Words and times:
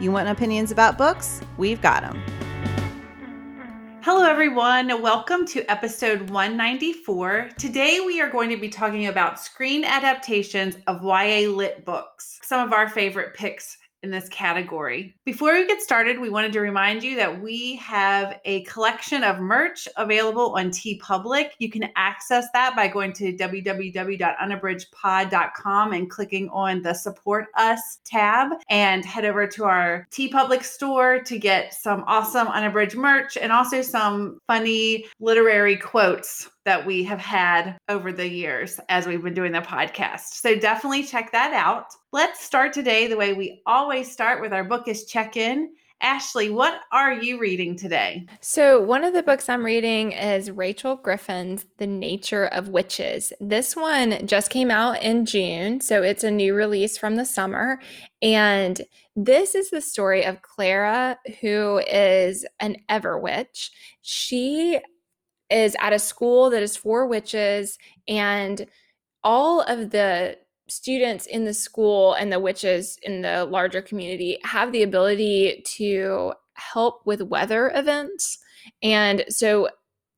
You 0.00 0.10
want 0.10 0.30
opinions 0.30 0.70
about 0.70 0.96
books? 0.96 1.42
We've 1.58 1.82
got 1.82 2.00
them. 2.00 2.22
Hello, 4.00 4.24
everyone. 4.24 5.02
Welcome 5.02 5.44
to 5.48 5.62
episode 5.70 6.30
194. 6.30 7.50
Today, 7.58 8.00
we 8.00 8.18
are 8.18 8.30
going 8.30 8.48
to 8.48 8.56
be 8.56 8.70
talking 8.70 9.08
about 9.08 9.38
screen 9.38 9.84
adaptations 9.84 10.78
of 10.86 11.02
YA 11.04 11.50
lit 11.50 11.84
books, 11.84 12.40
some 12.42 12.66
of 12.66 12.72
our 12.72 12.88
favorite 12.88 13.34
picks 13.34 13.76
in 14.02 14.10
this 14.10 14.28
category. 14.28 15.14
Before 15.24 15.52
we 15.52 15.64
get 15.66 15.80
started, 15.82 16.18
we 16.18 16.30
wanted 16.30 16.52
to 16.54 16.60
remind 16.60 17.02
you 17.02 17.16
that 17.16 17.40
we 17.40 17.76
have 17.76 18.38
a 18.44 18.62
collection 18.64 19.24
of 19.24 19.40
merch 19.40 19.88
available 19.96 20.54
on 20.56 20.70
TeePublic. 20.70 21.52
You 21.58 21.70
can 21.70 21.88
access 21.96 22.46
that 22.52 22.74
by 22.74 22.88
going 22.88 23.12
to 23.14 23.36
www.unabridgedpod.com 23.36 25.92
and 25.92 26.10
clicking 26.10 26.48
on 26.50 26.82
the 26.82 26.94
Support 26.94 27.46
Us 27.56 27.98
tab 28.04 28.52
and 28.68 29.04
head 29.04 29.24
over 29.24 29.46
to 29.46 29.64
our 29.64 30.08
TeePublic 30.10 30.64
store 30.64 31.22
to 31.22 31.38
get 31.38 31.72
some 31.74 32.02
awesome 32.06 32.48
unabridged 32.48 32.96
merch 32.96 33.36
and 33.36 33.52
also 33.52 33.82
some 33.82 34.40
funny 34.46 35.04
literary 35.20 35.76
quotes 35.76 36.48
that 36.70 36.86
we 36.86 37.02
have 37.02 37.18
had 37.18 37.76
over 37.88 38.12
the 38.12 38.28
years 38.28 38.78
as 38.88 39.04
we've 39.04 39.24
been 39.24 39.34
doing 39.34 39.50
the 39.50 39.60
podcast. 39.60 40.34
So 40.34 40.54
definitely 40.54 41.02
check 41.02 41.32
that 41.32 41.52
out. 41.52 41.86
Let's 42.12 42.44
start 42.44 42.72
today 42.72 43.08
the 43.08 43.16
way 43.16 43.32
we 43.32 43.60
always 43.66 44.08
start 44.08 44.40
with 44.40 44.52
our 44.52 44.62
bookish 44.62 45.06
check 45.06 45.36
in. 45.36 45.72
Ashley, 46.00 46.48
what 46.48 46.82
are 46.92 47.12
you 47.12 47.40
reading 47.40 47.74
today? 47.74 48.24
So, 48.40 48.80
one 48.80 49.02
of 49.02 49.12
the 49.12 49.22
books 49.24 49.48
I'm 49.48 49.64
reading 49.64 50.12
is 50.12 50.50
Rachel 50.50 50.94
Griffin's 50.94 51.66
The 51.78 51.88
Nature 51.88 52.46
of 52.46 52.68
Witches. 52.68 53.32
This 53.40 53.74
one 53.74 54.24
just 54.28 54.48
came 54.48 54.70
out 54.70 55.02
in 55.02 55.26
June, 55.26 55.80
so 55.80 56.04
it's 56.04 56.24
a 56.24 56.30
new 56.30 56.54
release 56.54 56.96
from 56.96 57.16
the 57.16 57.26
summer. 57.26 57.80
And 58.22 58.80
this 59.16 59.56
is 59.56 59.70
the 59.70 59.80
story 59.80 60.24
of 60.24 60.40
Clara, 60.40 61.18
who 61.40 61.82
is 61.86 62.46
an 62.60 62.76
Ever 62.88 63.18
Witch. 63.18 63.72
She 64.00 64.80
is 65.50 65.76
at 65.80 65.92
a 65.92 65.98
school 65.98 66.50
that 66.50 66.62
is 66.62 66.76
for 66.76 67.06
witches 67.06 67.78
and 68.08 68.66
all 69.22 69.62
of 69.62 69.90
the 69.90 70.36
students 70.68 71.26
in 71.26 71.44
the 71.44 71.54
school 71.54 72.14
and 72.14 72.32
the 72.32 72.38
witches 72.38 72.96
in 73.02 73.22
the 73.22 73.44
larger 73.44 73.82
community 73.82 74.38
have 74.44 74.72
the 74.72 74.82
ability 74.82 75.62
to 75.66 76.32
help 76.54 77.04
with 77.04 77.22
weather 77.22 77.72
events 77.74 78.38
and 78.82 79.24
so 79.28 79.68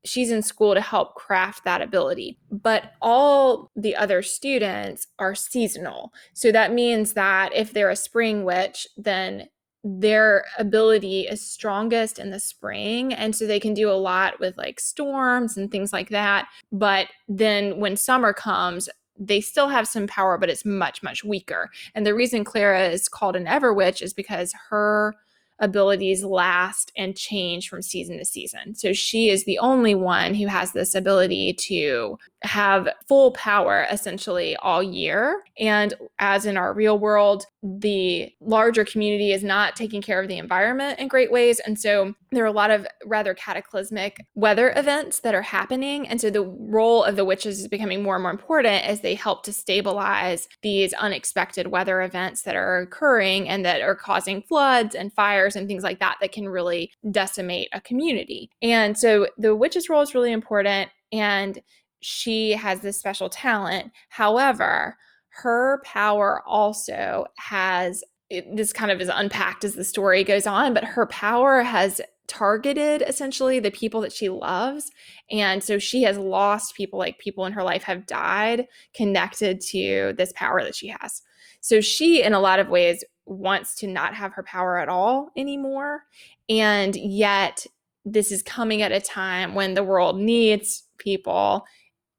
she's 0.05 0.31
in 0.31 0.43
school 0.43 0.75
to 0.75 0.81
help 0.81 1.15
craft 1.15 1.65
that 1.65 1.83
ability. 1.83 2.39
But 2.51 2.93
all 3.01 3.71
the 3.77 3.95
other 3.97 4.23
students 4.23 5.07
are 5.19 5.35
seasonal. 5.35 6.13
So 6.35 6.51
that 6.53 6.73
means 6.73 7.13
that 7.13 7.55
if 7.55 7.73
they're 7.73 7.91
a 7.91 7.97
spring 7.97 8.45
witch, 8.45 8.87
then 8.97 9.49
their 9.85 10.45
ability 10.59 11.23
is 11.23 11.45
strongest 11.45 12.19
in 12.19 12.31
the 12.31 12.39
spring 12.39 13.13
and 13.13 13.35
so 13.35 13.47
they 13.47 13.59
can 13.59 13.75
do 13.75 13.91
a 13.91 13.93
lot 13.93 14.39
with 14.39 14.57
like 14.57 14.79
storms 14.79 15.57
and 15.57 15.71
things 15.71 15.93
like 15.93 16.09
that 16.11 16.49
but 16.71 17.09
then 17.29 17.81
when 17.81 17.97
summer 17.97 18.33
comes 18.33 18.89
they 19.19 19.41
still 19.41 19.69
have 19.69 19.89
some 19.89 20.07
power 20.07 20.39
but 20.39 20.49
it's 20.49 20.65
much 20.65 21.03
much 21.03 21.25
weaker 21.25 21.69
and 21.95 22.07
the 22.07 22.15
reason 22.15 22.45
clara 22.45 22.89
is 22.89 23.09
called 23.09 23.35
an 23.35 23.47
everwitch 23.47 24.01
is 24.03 24.15
because 24.15 24.55
her 24.71 25.15
abilities 25.63 26.25
last 26.25 26.93
and 26.97 27.17
change 27.17 27.69
from 27.69 27.81
season 27.81 28.19
to 28.19 28.25
season. 28.25 28.75
So 28.75 28.93
she 28.93 29.31
is 29.31 29.45
the 29.45 29.61
only 29.61 29.95
one 29.95 30.35
who 30.35 30.49
has 30.49 30.73
this 30.73 30.95
ability 30.95 31.55
to 31.55 32.19
have 32.45 32.89
full 33.09 33.33
power 33.33 33.87
essentially 33.91 34.57
all 34.57 34.83
year. 34.83 35.43
And 35.59 35.95
as 36.19 36.47
in 36.47 36.57
our 36.57 36.73
real 36.73 36.99
world, 36.99 37.47
the 37.63 38.33
larger 38.41 38.85
community 38.85 39.33
is 39.33 39.45
not 39.45 39.77
taking 39.77 40.03
care 40.03 40.21
of 40.21 40.29
the 40.29 40.39
environment 40.39 40.99
in 40.99 41.09
great 41.09 41.31
ways. 41.31 41.61
And 41.61 41.79
so 41.79 42.15
there 42.33 42.43
are 42.43 42.49
a 42.49 42.53
lot 42.53 42.71
of 42.71 42.87
rather 43.05 43.35
cataclysmic 43.35 44.25
weather 44.35 44.73
events 44.75 45.21
that 45.21 45.35
are 45.35 45.43
happening. 45.43 46.09
And 46.09 46.21
so 46.21 46.31
the 46.31 46.43
role 46.43 47.05
of 47.05 47.17
the 47.17 47.25
witches 47.25 47.61
is 47.61 47.69
becoming 47.69 48.03
more 48.03 48.17
and 48.17 48.23
more 48.23 48.33
important 48.33 48.85
as 48.85 49.01
they 49.01 49.15
help 49.15 49.45
to 49.45 49.53
stabilize 49.53 50.49
these 50.63 50.93
unexpected 50.95 51.69
weather 51.69 52.03
events 52.03 52.43
that 52.43 52.57
are 52.57 52.79
occurring 52.79 53.49
and 53.49 53.65
that 53.65 53.83
are 53.83 53.95
causing 53.95 54.43
floods 54.43 54.95
and 54.95 55.13
fires 55.13 55.55
and 55.55 55.69
things 55.69 55.85
like 55.85 56.01
that 56.01 56.17
that 56.21 56.33
can 56.33 56.49
really 56.49 56.91
decimate 57.11 57.69
a 57.73 57.81
community. 57.81 58.51
And 58.61 58.99
so 58.99 59.29
the 59.39 59.55
witch's 59.55 59.89
role 59.89 60.03
is 60.03 60.15
really 60.15 60.33
important. 60.33 60.91
And 61.13 61.61
she 62.03 62.53
has 62.53 62.81
this 62.81 62.99
special 62.99 63.29
talent. 63.29 63.93
However, 64.09 64.97
her 65.31 65.81
power 65.85 66.43
also 66.47 67.27
has 67.39 68.05
it, 68.29 68.57
this 68.57 68.73
kind 68.73 68.91
of 68.91 69.01
is 69.01 69.11
unpacked 69.13 69.63
as 69.63 69.75
the 69.75 69.85
story 69.85 70.25
goes 70.25 70.47
on, 70.47 70.73
but 70.73 70.85
her 70.85 71.07
power 71.07 71.63
has 71.63 72.01
targeted 72.29 73.03
essentially 73.03 73.59
the 73.59 73.71
people 73.71 74.01
that 74.01 74.13
she 74.13 74.31
loves. 74.31 74.91
And 75.31 75.63
so 75.63 75.79
she 75.79 76.03
has 76.05 76.17
lost 76.17 76.75
people, 76.75 76.99
like 76.99 77.19
people 77.19 77.45
in 77.45 77.53
her 77.53 77.63
life 77.63 77.83
have 77.83 78.07
died 78.07 78.67
connected 78.95 79.61
to 79.69 80.15
this 80.17 80.33
power 80.35 80.63
that 80.63 80.75
she 80.75 80.89
has. 80.89 81.21
So 81.61 81.83
she, 81.83 82.23
in 82.23 82.33
a 82.33 82.41
lot 82.41 82.59
of 82.59 82.69
ways, 82.69 83.05
wants 83.27 83.75
to 83.77 83.87
not 83.87 84.15
have 84.15 84.33
her 84.33 84.43
power 84.43 84.79
at 84.79 84.89
all 84.89 85.29
anymore. 85.37 86.05
And 86.49 86.97
yet, 86.97 87.67
this 88.05 88.33
is 88.33 88.43
coming 88.43 88.83
at 88.83 88.93
a 88.93 89.01
time 89.01 89.55
when 89.55 89.75
the 89.75 89.85
world 89.85 90.19
needs 90.19 90.85
people 90.99 91.65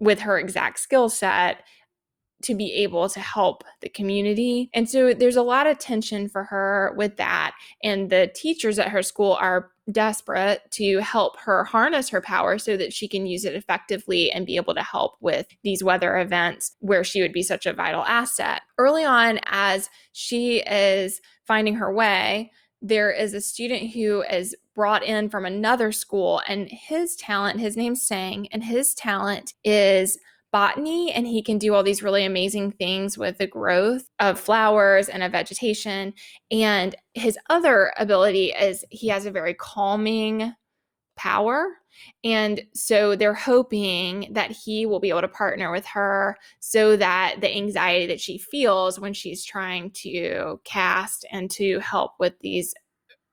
with 0.04 0.20
her 0.20 0.38
exact 0.38 0.80
skill 0.80 1.10
set 1.10 1.64
to 2.44 2.54
be 2.54 2.74
able 2.74 3.08
to 3.10 3.20
help 3.20 3.64
the 3.82 3.90
community. 3.90 4.70
And 4.74 4.90
so 4.90 5.14
there's 5.14 5.38
a 5.38 5.42
lot 5.42 5.66
of 5.66 5.80
tension 5.80 6.28
for 6.28 6.44
her 6.44 6.94
with 6.98 7.16
that. 7.18 7.56
And 7.84 8.10
the 8.10 8.32
teachers 8.36 8.78
at 8.80 8.90
her 8.90 9.02
school 9.02 9.38
are 9.40 9.72
desperate 9.92 10.62
to 10.72 11.00
help 11.00 11.40
her 11.40 11.64
harness 11.64 12.10
her 12.10 12.22
power 12.22 12.58
so 12.58 12.78
that 12.78 12.94
she 12.94 13.08
can 13.08 13.26
use 13.26 13.46
it 13.46 13.56
effectively 13.56 14.32
and 14.32 14.46
be 14.46 14.56
able 14.56 14.76
to 14.76 14.84
help 14.84 15.16
with 15.22 15.48
these 15.64 15.84
weather 15.84 16.20
events 16.20 16.76
where 16.80 17.04
she 17.04 17.22
would 17.22 17.34
be 17.34 17.44
such 17.44 17.66
a 17.66 17.74
vital 17.74 18.04
asset. 18.04 18.62
Early 18.78 19.06
on, 19.06 19.40
as 19.46 19.90
she 20.12 20.62
is 20.62 21.22
finding 21.46 21.76
her 21.76 21.94
way, 21.94 22.52
there 22.84 23.12
is 23.12 23.34
a 23.34 23.42
student 23.42 23.92
who 23.92 24.22
is 24.24 24.56
brought 24.76 25.04
in 25.04 25.30
from 25.30 25.46
another 25.46 25.92
school 25.92 26.42
and 26.48 26.68
his 26.70 27.16
talent 27.16 27.60
his 27.60 27.78
name's 27.78 28.02
sang 28.02 28.48
and 28.52 28.64
his 28.64 28.94
talent 28.94 29.54
is 29.64 30.20
botany 30.54 31.12
and 31.12 31.28
he 31.28 31.42
can 31.42 31.58
do 31.58 31.74
all 31.74 31.84
these 31.84 32.04
really 32.04 32.24
amazing 32.24 32.72
things 32.72 33.18
with 33.18 33.38
the 33.40 33.48
growth 33.48 34.08
of 34.20 34.40
flowers 34.40 35.10
and 35.10 35.24
of 35.24 35.32
vegetation. 35.34 36.14
And 36.52 36.96
his 37.16 37.38
other 37.50 37.92
ability 37.98 38.52
is 38.52 38.86
he 38.92 39.10
has 39.10 39.26
a 39.26 39.32
very 39.32 39.56
calming 39.56 40.54
power 41.18 41.66
and 42.24 42.62
so 42.74 43.16
they're 43.16 43.34
hoping 43.34 44.28
that 44.32 44.52
he 44.52 44.86
will 44.86 45.00
be 45.00 45.10
able 45.10 45.22
to 45.22 45.28
partner 45.28 45.72
with 45.72 45.86
her 45.86 46.38
so 46.60 46.96
that 46.98 47.38
the 47.42 47.56
anxiety 47.56 48.06
that 48.08 48.22
she 48.22 48.38
feels 48.38 49.00
when 49.00 49.14
she's 49.14 49.44
trying 49.44 49.92
to 49.92 50.60
cast 50.64 51.26
and 51.32 51.50
to 51.52 51.80
help 51.80 52.14
with 52.20 52.34
these 52.40 52.74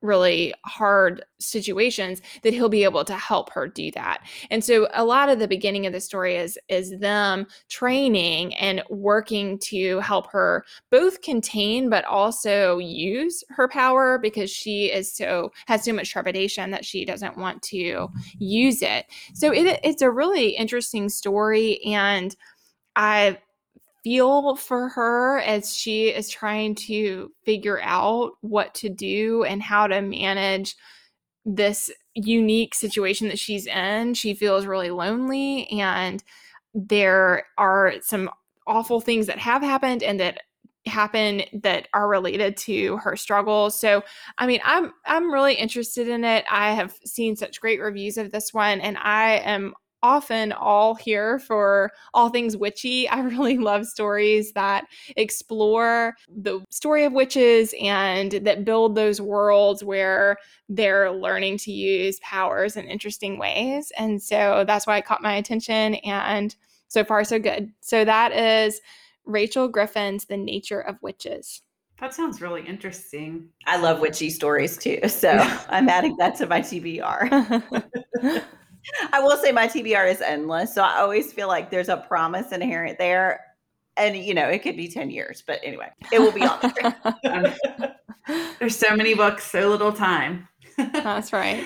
really 0.03 0.55
hard 0.64 1.25
situations 1.38 2.20
that 2.43 2.52
he'll 2.52 2.69
be 2.69 2.85
able 2.85 3.05
to 3.05 3.14
help 3.14 3.50
her 3.52 3.67
do 3.67 3.91
that. 3.93 4.23
And 4.50 4.64
so 4.64 4.88
a 4.94 5.05
lot 5.05 5.29
of 5.29 5.38
the 5.38 5.49
beginning 5.49 5.87
of 5.87 5.93
the 5.93 6.00
story 6.00 6.37
is 6.37 6.58
is 6.69 6.99
them 6.99 7.47
training 7.69 8.55
and 8.56 8.82
working 8.88 9.58
to 9.58 10.00
help 10.00 10.31
her 10.31 10.64
both 10.91 11.20
contain 11.23 11.91
but 11.91 12.05
also 12.05 12.79
use 12.79 13.44
her 13.49 13.69
power 13.69 14.19
because 14.19 14.50
she 14.50 14.87
is 14.87 15.12
so 15.12 15.52
has 15.67 15.85
so 15.85 15.93
much 15.93 16.11
trepidation 16.11 16.70
that 16.70 16.85
she 16.85 17.05
doesn't 17.05 17.37
want 17.37 17.62
to 17.62 18.08
use 18.38 18.82
it. 18.82 19.06
So 19.35 19.53
it, 19.53 19.81
it's 19.82 20.03
a 20.03 20.11
really 20.11 20.50
interesting 20.50 21.08
story 21.08 21.82
and 21.85 22.35
I 22.96 23.38
feel 24.02 24.56
for 24.56 24.88
her 24.91 25.41
as 25.41 25.75
she 25.75 26.08
is 26.08 26.29
trying 26.29 26.75
to 26.75 27.31
figure 27.44 27.81
out 27.82 28.32
what 28.41 28.75
to 28.75 28.88
do 28.88 29.44
and 29.44 29.62
how 29.62 29.87
to 29.87 30.00
manage 30.00 30.75
this 31.44 31.91
unique 32.14 32.75
situation 32.75 33.29
that 33.29 33.38
she's 33.38 33.67
in. 33.67 34.14
She 34.14 34.35
feels 34.35 34.67
really 34.67 34.91
lonely, 34.91 35.69
and 35.70 36.23
there 36.75 37.44
are 37.58 37.94
some 38.02 38.31
awful 38.67 39.00
things 39.00 39.26
that 39.26 39.38
have 39.38 39.62
happened 39.62 40.03
and 40.03 40.20
that 40.20 40.41
happen 40.87 41.43
that 41.53 41.88
are 41.93 42.08
related 42.08 42.56
to 42.56 42.96
her 42.99 43.17
struggles. 43.17 43.79
So, 43.79 44.03
I 44.38 44.46
mean, 44.46 44.61
I'm 44.64 44.93
I'm 45.05 45.32
really 45.32 45.55
interested 45.55 46.08
in 46.08 46.25
it. 46.25 46.44
I 46.50 46.73
have 46.73 46.96
seen 47.05 47.37
such 47.37 47.61
great 47.61 47.81
reviews 47.81 48.17
of 48.17 48.32
this 48.32 48.55
one 48.55 48.81
and 48.81 48.96
I 48.99 49.38
am 49.38 49.75
often 50.02 50.52
all 50.52 50.94
here 50.94 51.38
for 51.38 51.91
all 52.14 52.29
things 52.29 52.56
witchy. 52.56 53.08
I 53.11 53.20
really 53.20 53.58
love 53.58 53.87
stories 53.87 54.52
that 54.52 54.87
explore 55.17 56.17
the 56.29 56.64
story 56.70 57.05
of 57.05 57.12
witches 57.12 57.75
and 57.81 58.32
that 58.32 58.64
build 58.64 58.94
those 58.94 59.20
worlds 59.20 59.85
where 59.85 60.37
they're 60.69 61.11
learning 61.12 61.58
to 61.58 61.73
use 61.73 62.20
powers 62.20 62.76
in 62.76 62.87
interesting 62.87 63.38
ways. 63.38 63.93
And 63.99 64.23
so 64.23 64.64
that's 64.67 64.87
why 64.87 64.99
it 64.99 65.06
caught 65.06 65.23
my 65.23 65.35
attention 65.35 65.97
and 65.97 66.55
so 66.88 67.05
far 67.05 67.25
so 67.25 67.38
good. 67.38 67.73
So 67.81 68.05
that 68.05 68.32
is 68.32 68.81
Rachel 69.25 69.69
Griffin's 69.69 70.25
The 70.25 70.37
Nature 70.37 70.81
of 70.81 70.96
Witches. 71.03 71.62
That 72.00 72.14
sounds 72.14 72.41
really 72.41 72.62
interesting. 72.62 73.50
I 73.67 73.76
love 73.76 74.00
witchy 74.00 74.31
stories 74.31 74.79
too. 74.79 75.00
So 75.06 75.31
I'm 75.69 75.88
adding 75.88 76.17
that 76.17 76.37
to 76.37 76.46
my 76.46 76.61
TBR. 76.61 78.43
I 79.12 79.21
will 79.21 79.37
say 79.37 79.53
my 79.53 79.67
TBR 79.67 80.11
is 80.11 80.21
endless. 80.21 80.75
So 80.75 80.82
I 80.82 80.99
always 80.99 81.32
feel 81.32 81.49
like 81.49 81.71
there's 81.71 81.88
a 81.88 81.97
promise 81.97 82.53
inherent 82.53 82.99
there. 82.99 83.41
And, 83.97 84.17
you 84.17 84.35
know, 84.35 84.49
it 84.49 84.62
could 84.62 84.77
be 84.77 84.88
10 84.88 85.11
years, 85.11 85.43
but 85.47 85.61
anyway, 85.62 85.88
it 86.12 86.21
will 86.21 86.32
be 86.32 86.43
on 86.43 86.73
there. 87.23 87.97
there's 88.59 88.77
so 88.77 88.97
many 88.97 89.15
books, 89.15 89.44
so 89.44 89.69
little 89.69 89.93
time. 89.93 90.49
That's 90.77 91.32
right. 91.32 91.62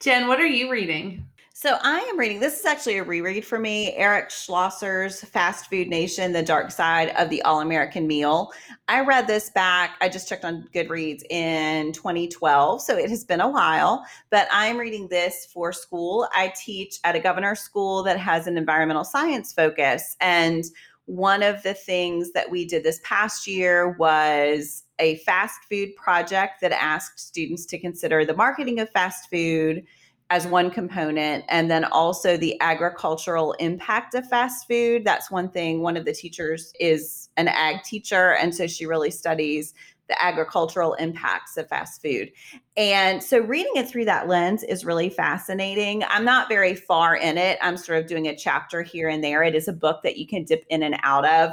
Jen, 0.00 0.26
what 0.26 0.40
are 0.40 0.46
you 0.46 0.70
reading? 0.70 1.24
So 1.62 1.78
I 1.80 2.00
am 2.00 2.18
reading, 2.18 2.40
this 2.40 2.58
is 2.58 2.66
actually 2.66 2.98
a 2.98 3.04
reread 3.04 3.44
for 3.44 3.56
me 3.56 3.94
Eric 3.94 4.30
Schlosser's 4.30 5.22
Fast 5.22 5.70
Food 5.70 5.86
Nation, 5.86 6.32
The 6.32 6.42
Dark 6.42 6.72
Side 6.72 7.10
of 7.10 7.30
the 7.30 7.40
All 7.42 7.60
American 7.60 8.08
Meal. 8.08 8.50
I 8.88 9.02
read 9.02 9.28
this 9.28 9.48
back, 9.50 9.92
I 10.00 10.08
just 10.08 10.28
checked 10.28 10.44
on 10.44 10.68
Goodreads 10.74 11.22
in 11.30 11.92
2012, 11.92 12.82
so 12.82 12.96
it 12.96 13.08
has 13.08 13.22
been 13.22 13.40
a 13.40 13.48
while, 13.48 14.04
but 14.28 14.48
I'm 14.50 14.76
reading 14.76 15.06
this 15.06 15.46
for 15.54 15.72
school. 15.72 16.26
I 16.32 16.52
teach 16.56 16.98
at 17.04 17.14
a 17.14 17.20
governor 17.20 17.54
school 17.54 18.02
that 18.02 18.18
has 18.18 18.48
an 18.48 18.56
environmental 18.56 19.04
science 19.04 19.52
focus. 19.52 20.16
And 20.20 20.64
one 21.04 21.44
of 21.44 21.62
the 21.62 21.74
things 21.74 22.32
that 22.32 22.50
we 22.50 22.64
did 22.64 22.82
this 22.82 23.00
past 23.04 23.46
year 23.46 23.90
was 24.00 24.82
a 24.98 25.18
fast 25.18 25.60
food 25.70 25.94
project 25.94 26.60
that 26.60 26.72
asked 26.72 27.20
students 27.20 27.66
to 27.66 27.78
consider 27.78 28.24
the 28.24 28.34
marketing 28.34 28.80
of 28.80 28.90
fast 28.90 29.30
food 29.30 29.84
as 30.32 30.46
one 30.46 30.70
component 30.70 31.44
and 31.50 31.70
then 31.70 31.84
also 31.84 32.38
the 32.38 32.58
agricultural 32.62 33.52
impact 33.60 34.14
of 34.14 34.26
fast 34.26 34.66
food. 34.66 35.04
That's 35.04 35.30
one 35.30 35.50
thing 35.50 35.82
one 35.82 35.94
of 35.94 36.06
the 36.06 36.14
teachers 36.14 36.72
is 36.80 37.28
an 37.36 37.48
ag 37.48 37.82
teacher 37.82 38.32
and 38.36 38.54
so 38.54 38.66
she 38.66 38.86
really 38.86 39.10
studies 39.10 39.74
the 40.08 40.24
agricultural 40.24 40.94
impacts 40.94 41.58
of 41.58 41.68
fast 41.68 42.00
food. 42.00 42.32
And 42.78 43.22
so 43.22 43.40
reading 43.40 43.72
it 43.76 43.90
through 43.90 44.06
that 44.06 44.26
lens 44.26 44.62
is 44.62 44.86
really 44.86 45.10
fascinating. 45.10 46.02
I'm 46.08 46.24
not 46.24 46.48
very 46.48 46.76
far 46.76 47.14
in 47.14 47.36
it. 47.36 47.58
I'm 47.60 47.76
sort 47.76 47.98
of 47.98 48.06
doing 48.06 48.26
a 48.28 48.34
chapter 48.34 48.80
here 48.80 49.10
and 49.10 49.22
there. 49.22 49.42
It 49.42 49.54
is 49.54 49.68
a 49.68 49.72
book 49.74 50.00
that 50.02 50.16
you 50.16 50.26
can 50.26 50.44
dip 50.44 50.64
in 50.70 50.82
and 50.82 50.96
out 51.02 51.26
of. 51.26 51.50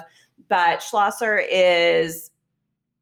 But 0.48 0.82
schlosser 0.82 1.38
is 1.38 2.32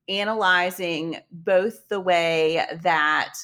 analyzing 0.10 1.18
both 1.32 1.88
the 1.88 2.00
way 2.00 2.66
that 2.82 3.36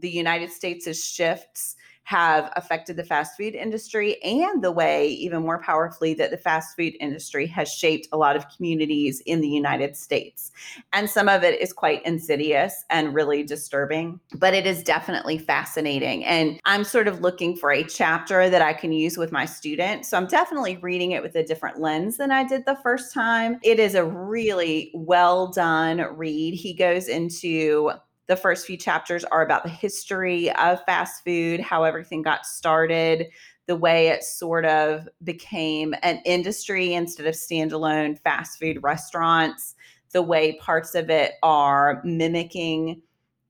the 0.00 0.10
United 0.10 0.50
States' 0.50 1.04
shifts 1.04 1.76
have 2.06 2.52
affected 2.54 2.96
the 2.96 3.02
fast 3.02 3.36
food 3.36 3.52
industry 3.56 4.22
and 4.22 4.62
the 4.62 4.70
way, 4.70 5.08
even 5.08 5.42
more 5.42 5.60
powerfully, 5.60 6.14
that 6.14 6.30
the 6.30 6.36
fast 6.36 6.76
food 6.76 6.94
industry 7.00 7.48
has 7.48 7.68
shaped 7.68 8.06
a 8.12 8.16
lot 8.16 8.36
of 8.36 8.46
communities 8.48 9.20
in 9.26 9.40
the 9.40 9.48
United 9.48 9.96
States. 9.96 10.52
And 10.92 11.10
some 11.10 11.28
of 11.28 11.42
it 11.42 11.60
is 11.60 11.72
quite 11.72 12.06
insidious 12.06 12.84
and 12.90 13.12
really 13.12 13.42
disturbing, 13.42 14.20
but 14.36 14.54
it 14.54 14.68
is 14.68 14.84
definitely 14.84 15.36
fascinating. 15.36 16.24
And 16.24 16.60
I'm 16.64 16.84
sort 16.84 17.08
of 17.08 17.22
looking 17.22 17.56
for 17.56 17.72
a 17.72 17.82
chapter 17.82 18.48
that 18.50 18.62
I 18.62 18.72
can 18.72 18.92
use 18.92 19.18
with 19.18 19.32
my 19.32 19.44
students. 19.44 20.08
So 20.08 20.16
I'm 20.16 20.28
definitely 20.28 20.76
reading 20.76 21.10
it 21.10 21.24
with 21.24 21.34
a 21.34 21.42
different 21.42 21.80
lens 21.80 22.18
than 22.18 22.30
I 22.30 22.44
did 22.44 22.66
the 22.66 22.78
first 22.84 23.12
time. 23.12 23.58
It 23.64 23.80
is 23.80 23.96
a 23.96 24.04
really 24.04 24.92
well 24.94 25.48
done 25.50 26.00
read. 26.16 26.54
He 26.54 26.72
goes 26.72 27.08
into 27.08 27.90
the 28.26 28.36
first 28.36 28.66
few 28.66 28.76
chapters 28.76 29.24
are 29.24 29.42
about 29.42 29.62
the 29.62 29.70
history 29.70 30.50
of 30.52 30.84
fast 30.84 31.24
food, 31.24 31.60
how 31.60 31.84
everything 31.84 32.22
got 32.22 32.44
started, 32.44 33.26
the 33.66 33.76
way 33.76 34.08
it 34.08 34.22
sort 34.22 34.64
of 34.64 35.08
became 35.24 35.94
an 36.02 36.20
industry 36.24 36.94
instead 36.94 37.26
of 37.26 37.34
standalone 37.34 38.18
fast 38.20 38.58
food 38.58 38.82
restaurants, 38.82 39.74
the 40.12 40.22
way 40.22 40.56
parts 40.58 40.94
of 40.94 41.10
it 41.10 41.32
are 41.42 42.00
mimicking 42.04 43.00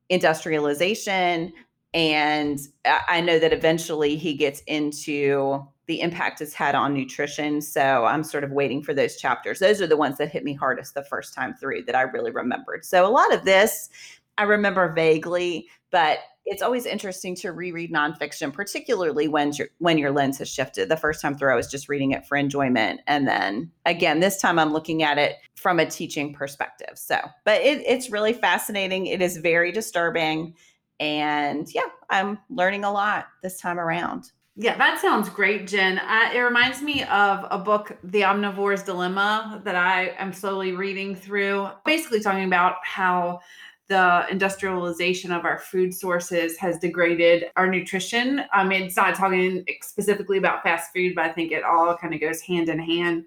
industrialization. 0.08 1.52
And 1.94 2.58
I 2.84 3.20
know 3.20 3.38
that 3.38 3.52
eventually 3.52 4.16
he 4.16 4.34
gets 4.34 4.60
into 4.66 5.66
the 5.86 6.00
impact 6.00 6.40
it's 6.40 6.52
had 6.52 6.74
on 6.74 6.92
nutrition. 6.92 7.60
So 7.62 8.04
I'm 8.04 8.24
sort 8.24 8.44
of 8.44 8.50
waiting 8.50 8.82
for 8.82 8.92
those 8.92 9.16
chapters. 9.16 9.60
Those 9.60 9.80
are 9.80 9.86
the 9.86 9.96
ones 9.96 10.18
that 10.18 10.30
hit 10.30 10.44
me 10.44 10.52
hardest 10.52 10.94
the 10.94 11.04
first 11.04 11.32
time 11.32 11.54
through 11.54 11.84
that 11.84 11.94
I 11.94 12.02
really 12.02 12.32
remembered. 12.32 12.84
So 12.84 13.06
a 13.06 13.08
lot 13.08 13.32
of 13.32 13.44
this 13.44 13.88
I 14.38 14.44
remember 14.44 14.92
vaguely, 14.92 15.68
but 15.90 16.18
it's 16.44 16.62
always 16.62 16.86
interesting 16.86 17.34
to 17.36 17.50
reread 17.50 17.92
nonfiction, 17.92 18.52
particularly 18.52 19.26
when 19.26 19.52
your 19.52 19.68
when 19.78 19.98
your 19.98 20.12
lens 20.12 20.38
has 20.38 20.48
shifted. 20.48 20.88
The 20.88 20.96
first 20.96 21.20
time 21.20 21.36
through, 21.36 21.52
I 21.52 21.56
was 21.56 21.68
just 21.68 21.88
reading 21.88 22.12
it 22.12 22.24
for 22.26 22.36
enjoyment, 22.36 23.00
and 23.06 23.26
then 23.26 23.72
again, 23.84 24.20
this 24.20 24.40
time 24.40 24.58
I'm 24.58 24.72
looking 24.72 25.02
at 25.02 25.18
it 25.18 25.36
from 25.56 25.80
a 25.80 25.86
teaching 25.86 26.32
perspective. 26.32 26.92
So, 26.94 27.18
but 27.44 27.60
it, 27.62 27.82
it's 27.86 28.10
really 28.10 28.32
fascinating. 28.32 29.06
It 29.06 29.20
is 29.20 29.38
very 29.38 29.72
disturbing, 29.72 30.54
and 31.00 31.66
yeah, 31.74 31.88
I'm 32.10 32.38
learning 32.48 32.84
a 32.84 32.92
lot 32.92 33.26
this 33.42 33.60
time 33.60 33.80
around. 33.80 34.30
Yeah, 34.58 34.78
that 34.78 35.00
sounds 35.00 35.28
great, 35.28 35.66
Jen. 35.66 35.98
Uh, 35.98 36.30
it 36.32 36.38
reminds 36.38 36.80
me 36.80 37.02
of 37.04 37.44
a 37.50 37.58
book, 37.58 37.94
The 38.02 38.22
Omnivore's 38.22 38.82
Dilemma, 38.82 39.60
that 39.64 39.74
I 39.74 40.14
am 40.16 40.32
slowly 40.32 40.72
reading 40.72 41.14
through, 41.14 41.68
basically 41.84 42.20
talking 42.20 42.44
about 42.44 42.76
how 42.82 43.40
the 43.88 44.26
industrialization 44.30 45.30
of 45.30 45.44
our 45.44 45.58
food 45.58 45.94
sources 45.94 46.56
has 46.58 46.78
degraded 46.78 47.46
our 47.56 47.68
nutrition. 47.68 48.42
I 48.52 48.64
mean, 48.64 48.82
it's 48.82 48.96
not 48.96 49.14
talking 49.14 49.64
specifically 49.82 50.38
about 50.38 50.62
fast 50.62 50.92
food, 50.92 51.14
but 51.14 51.24
I 51.24 51.32
think 51.32 51.52
it 51.52 51.62
all 51.62 51.96
kind 51.96 52.12
of 52.12 52.20
goes 52.20 52.40
hand 52.40 52.68
in 52.68 52.78
hand. 52.78 53.26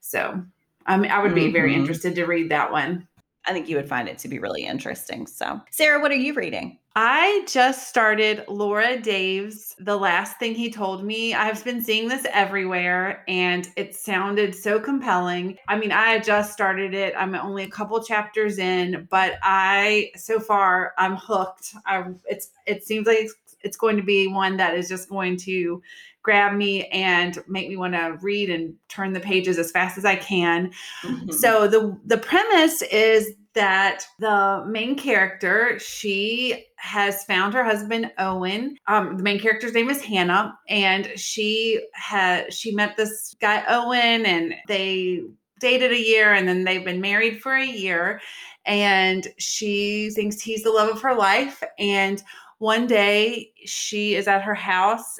So 0.00 0.42
I 0.90 0.96
mean, 0.96 1.12
I 1.12 1.22
would 1.22 1.36
be 1.36 1.42
mm-hmm. 1.42 1.52
very 1.52 1.74
interested 1.74 2.16
to 2.16 2.24
read 2.24 2.50
that 2.50 2.72
one. 2.72 3.06
I 3.46 3.52
think 3.52 3.68
you 3.68 3.76
would 3.76 3.88
find 3.88 4.08
it 4.08 4.18
to 4.18 4.28
be 4.28 4.40
really 4.40 4.64
interesting. 4.64 5.26
So, 5.28 5.60
Sarah, 5.70 6.00
what 6.00 6.10
are 6.10 6.16
you 6.16 6.34
reading? 6.34 6.79
I 6.96 7.44
just 7.46 7.88
started 7.88 8.44
Laura 8.48 9.00
Dave's, 9.00 9.76
the 9.78 9.96
last 9.96 10.38
thing 10.38 10.56
he 10.56 10.70
told 10.70 11.04
me. 11.04 11.34
I've 11.34 11.64
been 11.64 11.80
seeing 11.80 12.08
this 12.08 12.26
everywhere 12.32 13.22
and 13.28 13.68
it 13.76 13.94
sounded 13.94 14.56
so 14.56 14.80
compelling. 14.80 15.56
I 15.68 15.78
mean, 15.78 15.92
I 15.92 16.18
just 16.18 16.52
started 16.52 16.92
it. 16.92 17.14
I'm 17.16 17.34
only 17.36 17.62
a 17.62 17.70
couple 17.70 18.02
chapters 18.02 18.58
in, 18.58 19.06
but 19.08 19.34
I 19.42 20.10
so 20.16 20.40
far 20.40 20.92
I'm 20.98 21.14
hooked. 21.14 21.74
I 21.86 22.04
it's 22.28 22.50
it 22.66 22.84
seems 22.84 23.06
like 23.06 23.18
it's, 23.20 23.34
it's 23.60 23.76
going 23.76 23.96
to 23.96 24.02
be 24.02 24.26
one 24.26 24.56
that 24.56 24.74
is 24.74 24.88
just 24.88 25.08
going 25.08 25.36
to 25.38 25.80
grab 26.22 26.54
me 26.54 26.86
and 26.88 27.38
make 27.48 27.68
me 27.68 27.76
want 27.76 27.94
to 27.94 28.18
read 28.20 28.50
and 28.50 28.74
turn 28.88 29.12
the 29.12 29.20
pages 29.20 29.58
as 29.58 29.70
fast 29.70 29.96
as 29.96 30.04
I 30.04 30.16
can. 30.16 30.72
Mm-hmm. 31.04 31.30
So 31.30 31.68
the 31.68 31.96
the 32.04 32.18
premise 32.18 32.82
is 32.82 33.32
that 33.54 34.04
the 34.18 34.64
main 34.68 34.96
character 34.96 35.78
she 35.78 36.66
has 36.76 37.24
found 37.24 37.54
her 37.54 37.64
husband 37.64 38.10
owen. 38.18 38.76
Um, 38.86 39.16
the 39.16 39.22
main 39.22 39.40
character's 39.40 39.74
name 39.74 39.90
is 39.90 40.02
hannah 40.02 40.56
and 40.68 41.10
she 41.16 41.84
had 41.92 42.52
she 42.52 42.72
met 42.72 42.96
this 42.96 43.34
guy 43.40 43.64
owen 43.68 44.24
and 44.24 44.54
they 44.68 45.22
dated 45.60 45.92
a 45.92 46.00
year 46.00 46.32
and 46.32 46.48
then 46.48 46.64
they've 46.64 46.84
been 46.84 47.00
married 47.00 47.42
for 47.42 47.54
a 47.54 47.66
year 47.66 48.20
and 48.66 49.26
she 49.38 50.10
thinks 50.10 50.40
he's 50.40 50.62
the 50.62 50.70
love 50.70 50.88
of 50.88 51.02
her 51.02 51.14
life 51.14 51.62
and 51.78 52.22
one 52.58 52.86
day 52.86 53.52
she 53.64 54.14
is 54.14 54.28
at 54.28 54.42
her 54.42 54.54
house 54.54 55.18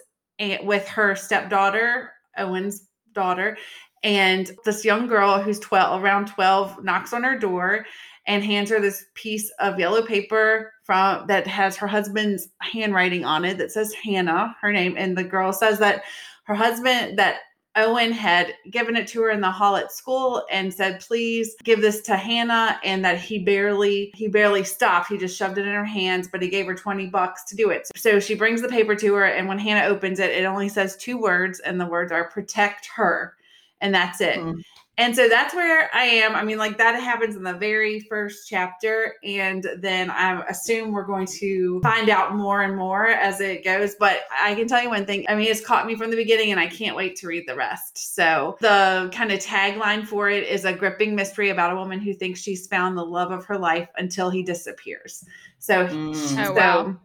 with 0.62 0.86
her 0.88 1.14
stepdaughter, 1.14 2.12
Owen's 2.36 2.86
daughter, 3.12 3.56
and 4.02 4.50
this 4.64 4.84
young 4.84 5.06
girl 5.06 5.40
who's 5.40 5.58
12 5.60 6.02
around 6.02 6.26
12 6.26 6.84
knocks 6.84 7.12
on 7.12 7.22
her 7.22 7.38
door 7.38 7.84
and 8.30 8.44
hands 8.44 8.70
her 8.70 8.80
this 8.80 9.06
piece 9.14 9.50
of 9.58 9.80
yellow 9.80 10.02
paper 10.02 10.72
from 10.84 11.26
that 11.26 11.48
has 11.48 11.76
her 11.76 11.88
husband's 11.88 12.48
handwriting 12.60 13.24
on 13.24 13.44
it 13.44 13.58
that 13.58 13.72
says 13.72 13.92
Hannah, 13.92 14.54
her 14.60 14.72
name, 14.72 14.94
and 14.96 15.18
the 15.18 15.24
girl 15.24 15.52
says 15.52 15.80
that 15.80 16.04
her 16.44 16.54
husband 16.54 17.18
that 17.18 17.38
Owen 17.74 18.12
had 18.12 18.54
given 18.70 18.94
it 18.94 19.08
to 19.08 19.22
her 19.22 19.30
in 19.30 19.40
the 19.40 19.50
hall 19.50 19.74
at 19.74 19.90
school 19.90 20.44
and 20.48 20.72
said, 20.72 21.00
"Please 21.00 21.56
give 21.64 21.80
this 21.80 22.02
to 22.02 22.16
Hannah," 22.16 22.78
and 22.84 23.04
that 23.04 23.18
he 23.18 23.40
barely 23.40 24.12
he 24.14 24.28
barely 24.28 24.62
stopped. 24.62 25.08
He 25.08 25.18
just 25.18 25.36
shoved 25.36 25.58
it 25.58 25.66
in 25.66 25.74
her 25.74 25.84
hands, 25.84 26.28
but 26.30 26.40
he 26.40 26.48
gave 26.48 26.66
her 26.66 26.74
20 26.74 27.08
bucks 27.08 27.42
to 27.46 27.56
do 27.56 27.70
it. 27.70 27.88
So 27.96 28.20
she 28.20 28.36
brings 28.36 28.62
the 28.62 28.68
paper 28.68 28.94
to 28.94 29.14
her 29.14 29.24
and 29.24 29.48
when 29.48 29.58
Hannah 29.58 29.88
opens 29.88 30.20
it, 30.20 30.30
it 30.30 30.44
only 30.44 30.68
says 30.68 30.96
two 30.96 31.18
words 31.18 31.58
and 31.58 31.80
the 31.80 31.86
words 31.86 32.12
are 32.12 32.30
protect 32.30 32.88
her. 32.94 33.34
And 33.80 33.92
that's 33.92 34.20
it. 34.20 34.36
Mm-hmm. 34.36 34.60
And 34.98 35.16
so 35.16 35.30
that's 35.30 35.54
where 35.54 35.88
I 35.94 36.02
am. 36.04 36.34
I 36.36 36.44
mean, 36.44 36.58
like 36.58 36.76
that 36.76 37.00
happens 37.02 37.34
in 37.34 37.42
the 37.42 37.54
very 37.54 38.00
first 38.00 38.46
chapter. 38.48 39.14
And 39.24 39.66
then 39.78 40.10
I 40.10 40.42
assume 40.46 40.92
we're 40.92 41.06
going 41.06 41.26
to 41.38 41.80
find 41.80 42.10
out 42.10 42.34
more 42.34 42.60
and 42.62 42.76
more 42.76 43.06
as 43.06 43.40
it 43.40 43.64
goes. 43.64 43.94
But 43.98 44.24
I 44.38 44.54
can 44.54 44.68
tell 44.68 44.82
you 44.82 44.90
one 44.90 45.06
thing 45.06 45.24
I 45.28 45.36
mean, 45.36 45.46
it's 45.46 45.64
caught 45.64 45.86
me 45.86 45.94
from 45.94 46.10
the 46.10 46.16
beginning 46.16 46.50
and 46.50 46.60
I 46.60 46.66
can't 46.66 46.96
wait 46.96 47.16
to 47.16 47.28
read 47.28 47.44
the 47.46 47.54
rest. 47.54 48.14
So 48.14 48.58
the 48.60 49.10
kind 49.14 49.32
of 49.32 49.38
tagline 49.38 50.06
for 50.06 50.28
it 50.28 50.46
is 50.46 50.66
a 50.66 50.72
gripping 50.72 51.14
mystery 51.14 51.48
about 51.48 51.72
a 51.72 51.76
woman 51.76 51.98
who 52.00 52.12
thinks 52.12 52.40
she's 52.40 52.66
found 52.66 52.98
the 52.98 53.04
love 53.04 53.30
of 53.30 53.46
her 53.46 53.56
life 53.56 53.88
until 53.96 54.28
he 54.28 54.42
disappears. 54.42 55.24
So, 55.60 55.86
Mm. 55.86 56.10
Oh, 56.10 56.44
so 56.44 56.52
wow. 56.52 56.96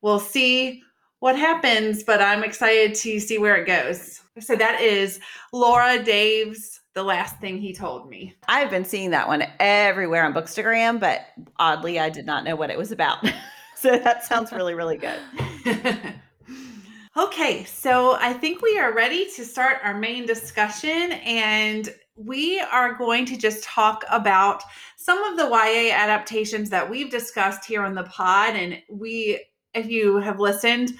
we'll 0.00 0.20
see 0.20 0.82
what 1.18 1.36
happens, 1.36 2.02
but 2.04 2.20
I'm 2.20 2.44
excited 2.44 2.94
to 2.96 3.18
see 3.20 3.38
where 3.38 3.56
it 3.56 3.66
goes. 3.66 4.20
So 4.40 4.54
that 4.56 4.80
is 4.80 5.20
Laura 5.52 6.02
Dave's 6.02 6.80
The 6.94 7.02
Last 7.02 7.38
Thing 7.38 7.58
He 7.58 7.72
Told 7.72 8.10
Me. 8.10 8.34
I've 8.48 8.70
been 8.70 8.84
seeing 8.84 9.10
that 9.10 9.26
one 9.26 9.44
everywhere 9.58 10.24
on 10.24 10.34
Bookstagram, 10.34 11.00
but 11.00 11.22
oddly, 11.58 11.98
I 11.98 12.10
did 12.10 12.26
not 12.26 12.44
know 12.44 12.54
what 12.54 12.70
it 12.70 12.76
was 12.76 12.92
about. 12.92 13.24
so 13.76 13.98
that 13.98 14.24
sounds 14.24 14.52
really, 14.52 14.74
really 14.74 14.98
good. 14.98 15.18
okay, 17.16 17.64
so 17.64 18.16
I 18.20 18.34
think 18.34 18.60
we 18.60 18.78
are 18.78 18.92
ready 18.92 19.26
to 19.36 19.44
start 19.44 19.78
our 19.82 19.94
main 19.94 20.26
discussion, 20.26 21.12
and 21.12 21.88
we 22.14 22.60
are 22.60 22.94
going 22.94 23.24
to 23.26 23.38
just 23.38 23.64
talk 23.64 24.04
about 24.10 24.62
some 24.96 25.22
of 25.24 25.38
the 25.38 25.48
YA 25.48 25.94
adaptations 25.94 26.68
that 26.70 26.88
we've 26.88 27.10
discussed 27.10 27.64
here 27.64 27.82
on 27.82 27.94
the 27.94 28.04
pod. 28.04 28.54
And 28.54 28.82
we, 28.90 29.42
if 29.72 29.86
you 29.86 30.18
have 30.18 30.38
listened, 30.38 30.92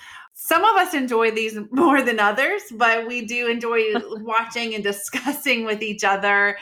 some 0.44 0.64
of 0.64 0.76
us 0.76 0.92
enjoy 0.92 1.30
these 1.30 1.56
more 1.70 2.02
than 2.02 2.18
others, 2.18 2.62
but 2.72 3.06
we 3.06 3.24
do 3.24 3.48
enjoy 3.48 3.92
watching 4.22 4.74
and 4.74 4.82
discussing 4.82 5.64
with 5.64 5.82
each 5.82 6.02
other 6.02 6.56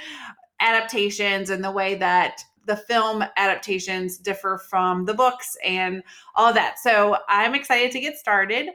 adaptations 0.61 1.49
and 1.49 1.65
the 1.65 1.73
way 1.73 1.95
that 1.95 2.43
the 2.67 2.77
film 2.77 3.25
adaptations 3.39 4.19
differ 4.19 4.61
from 4.69 5.07
the 5.07 5.15
books 5.15 5.57
and 5.65 6.03
all 6.35 6.53
that. 6.53 6.79
So 6.79 7.17
I'm 7.27 7.55
excited 7.55 7.91
to 7.93 8.01
get 8.01 8.19
started. 8.19 8.69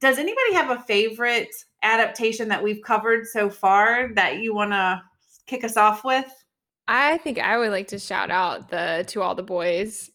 Does 0.00 0.18
anybody 0.18 0.52
have 0.52 0.70
a 0.70 0.82
favorite 0.82 1.48
adaptation 1.82 2.48
that 2.48 2.62
we've 2.62 2.82
covered 2.84 3.26
so 3.26 3.48
far 3.48 4.12
that 4.14 4.40
you 4.40 4.54
want 4.54 4.72
to 4.72 5.02
kick 5.46 5.64
us 5.64 5.78
off 5.78 6.04
with? 6.04 6.30
I 6.86 7.16
think 7.18 7.38
I 7.38 7.56
would 7.56 7.70
like 7.70 7.88
to 7.88 7.98
shout 7.98 8.30
out 8.30 8.68
the 8.68 9.04
To 9.08 9.22
All 9.22 9.34
the 9.34 9.42
Boys 9.42 10.10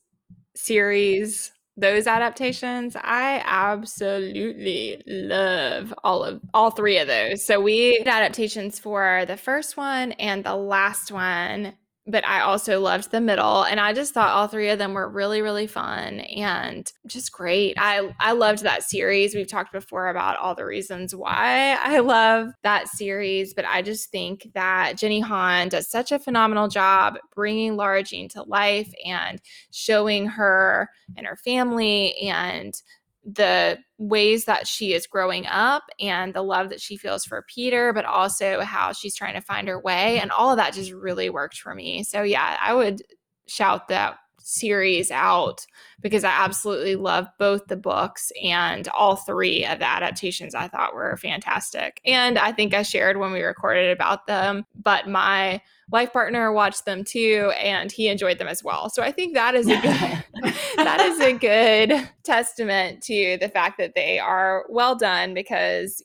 series, 0.55 1.51
those 1.77 2.07
adaptations. 2.07 2.95
I 2.95 3.41
absolutely 3.45 5.01
love 5.05 5.93
all 6.03 6.23
of 6.23 6.41
all 6.53 6.71
three 6.71 6.97
of 6.97 7.07
those. 7.07 7.45
So 7.45 7.61
we 7.61 7.97
did 7.99 8.07
adaptations 8.07 8.79
for 8.79 9.25
the 9.27 9.37
first 9.37 9.77
one 9.77 10.13
and 10.13 10.43
the 10.43 10.55
last 10.55 11.11
one, 11.11 11.73
but 12.07 12.25
I 12.25 12.41
also 12.41 12.79
loved 12.79 13.11
the 13.11 13.19
middle 13.19 13.63
and 13.63 13.79
I 13.79 13.93
just 13.93 14.13
thought 14.13 14.29
all 14.29 14.47
three 14.47 14.69
of 14.69 14.79
them 14.79 14.93
were 14.93 15.09
really 15.09 15.41
really 15.41 15.67
fun 15.67 16.21
and 16.21 16.91
just 17.05 17.31
great. 17.31 17.75
I 17.77 18.13
I 18.19 18.31
loved 18.31 18.63
that 18.63 18.83
series. 18.83 19.35
We've 19.35 19.47
talked 19.47 19.71
before 19.71 20.07
about 20.07 20.37
all 20.37 20.55
the 20.55 20.65
reasons 20.65 21.13
why 21.13 21.77
I 21.81 21.99
love 21.99 22.49
that 22.63 22.87
series, 22.87 23.53
but 23.53 23.65
I 23.65 23.81
just 23.81 24.09
think 24.09 24.49
that 24.53 24.97
Jenny 24.97 25.19
Han 25.19 25.69
does 25.69 25.89
such 25.89 26.11
a 26.11 26.19
phenomenal 26.19 26.67
job 26.67 27.17
bringing 27.35 27.75
Lara 27.75 28.03
Jean 28.03 28.29
to 28.29 28.43
life 28.43 28.91
and 29.05 29.41
showing 29.71 30.27
her 30.27 30.89
and 31.15 31.27
her 31.27 31.37
family 31.37 32.15
and 32.19 32.81
the 33.27 33.77
ways 33.97 34.45
that 34.45 34.67
she 34.67 34.93
is 34.93 35.05
growing 35.05 35.45
up 35.47 35.83
and 35.99 36.33
the 36.33 36.41
love 36.41 36.69
that 36.69 36.79
she 36.79 36.95
feels 36.95 37.25
for 37.25 37.45
Peter, 37.53 37.91
but 37.91 38.05
also 38.05 38.61
how 38.61 38.93
she's 38.93 39.15
trying 39.15 39.33
to 39.33 39.41
find 39.41 39.67
her 39.67 39.79
way. 39.79 40.19
And 40.19 40.31
all 40.31 40.49
of 40.49 40.57
that 40.57 40.73
just 40.73 40.93
really 40.93 41.29
worked 41.29 41.57
for 41.57 41.75
me. 41.75 42.03
So, 42.03 42.23
yeah, 42.23 42.57
I 42.61 42.73
would 42.73 43.01
shout 43.47 43.89
that 43.89 44.17
series 44.47 45.11
out 45.11 45.65
because 45.99 46.23
I 46.23 46.29
absolutely 46.29 46.95
love 46.95 47.27
both 47.37 47.67
the 47.67 47.75
books 47.75 48.31
and 48.41 48.87
all 48.89 49.17
three 49.17 49.65
of 49.65 49.79
the 49.79 49.87
adaptations 49.87 50.55
I 50.55 50.69
thought 50.69 50.95
were 50.95 51.17
fantastic. 51.17 51.99
And 52.05 52.39
I 52.39 52.53
think 52.53 52.73
I 52.73 52.81
shared 52.81 53.17
when 53.17 53.33
we 53.33 53.41
recorded 53.41 53.91
about 53.91 54.25
them, 54.25 54.65
but 54.73 55.07
my 55.07 55.61
life 55.91 56.13
partner 56.13 56.53
watched 56.53 56.85
them 56.85 57.03
too 57.03 57.51
and 57.61 57.91
he 57.91 58.07
enjoyed 58.07 58.37
them 58.37 58.47
as 58.47 58.63
well. 58.63 58.89
So 58.89 59.03
I 59.03 59.11
think 59.11 59.33
that 59.33 59.53
is 59.53 59.67
a 59.67 59.81
good 59.81 59.93
that 60.77 61.01
is 61.01 61.19
a 61.19 61.33
good 61.33 62.09
testament 62.23 63.03
to 63.03 63.37
the 63.41 63.49
fact 63.49 63.77
that 63.79 63.95
they 63.95 64.17
are 64.17 64.65
well 64.69 64.95
done 64.95 65.33
because 65.33 66.01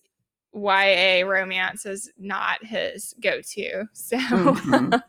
YA 0.54 1.24
romance 1.24 1.86
is 1.86 2.10
not 2.18 2.64
his 2.64 3.14
go-to. 3.22 3.84
So 3.92 4.16
Mhm. 4.16 5.00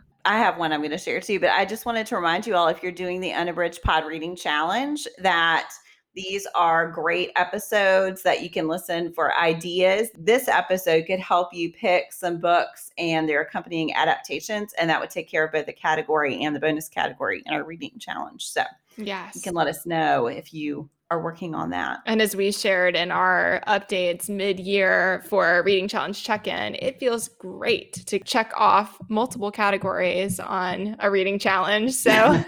I 0.24 0.38
have 0.38 0.58
one 0.58 0.72
I'm 0.72 0.80
going 0.80 0.90
to 0.90 0.98
share 0.98 1.20
too, 1.20 1.40
but 1.40 1.50
I 1.50 1.64
just 1.64 1.86
wanted 1.86 2.06
to 2.08 2.16
remind 2.16 2.46
you 2.46 2.54
all 2.54 2.68
if 2.68 2.82
you're 2.82 2.92
doing 2.92 3.20
the 3.20 3.32
unabridged 3.32 3.82
pod 3.82 4.04
reading 4.04 4.36
challenge 4.36 5.06
that 5.18 5.70
these 6.14 6.46
are 6.54 6.90
great 6.90 7.30
episodes 7.36 8.22
that 8.22 8.42
you 8.42 8.50
can 8.50 8.66
listen 8.66 9.12
for 9.12 9.36
ideas. 9.38 10.08
This 10.18 10.48
episode 10.48 11.06
could 11.06 11.20
help 11.20 11.54
you 11.54 11.72
pick 11.72 12.12
some 12.12 12.38
books 12.38 12.90
and 12.98 13.28
their 13.28 13.42
accompanying 13.42 13.94
adaptations, 13.94 14.72
and 14.74 14.90
that 14.90 15.00
would 15.00 15.10
take 15.10 15.28
care 15.28 15.44
of 15.44 15.52
both 15.52 15.66
the 15.66 15.72
category 15.72 16.42
and 16.42 16.54
the 16.54 16.60
bonus 16.60 16.88
category 16.88 17.42
in 17.46 17.54
our 17.54 17.62
reading 17.62 17.92
challenge. 17.98 18.48
So 18.48 18.64
yes. 18.96 19.36
you 19.36 19.40
can 19.40 19.54
let 19.54 19.68
us 19.68 19.86
know 19.86 20.26
if 20.26 20.52
you 20.52 20.88
are 21.10 21.20
working 21.20 21.54
on 21.56 21.70
that. 21.70 21.98
And 22.06 22.22
as 22.22 22.36
we 22.36 22.52
shared 22.52 22.94
in 22.94 23.10
our 23.10 23.60
updates 23.66 24.28
mid 24.28 24.60
year 24.60 25.24
for 25.28 25.62
Reading 25.64 25.88
Challenge 25.88 26.22
check 26.22 26.46
in, 26.46 26.76
it 26.76 27.00
feels 27.00 27.28
great 27.28 27.94
to 28.06 28.20
check 28.20 28.52
off 28.56 28.96
multiple 29.08 29.50
categories 29.50 30.38
on 30.38 30.96
a 31.00 31.10
reading 31.10 31.38
challenge. 31.38 31.92
So 31.94 32.10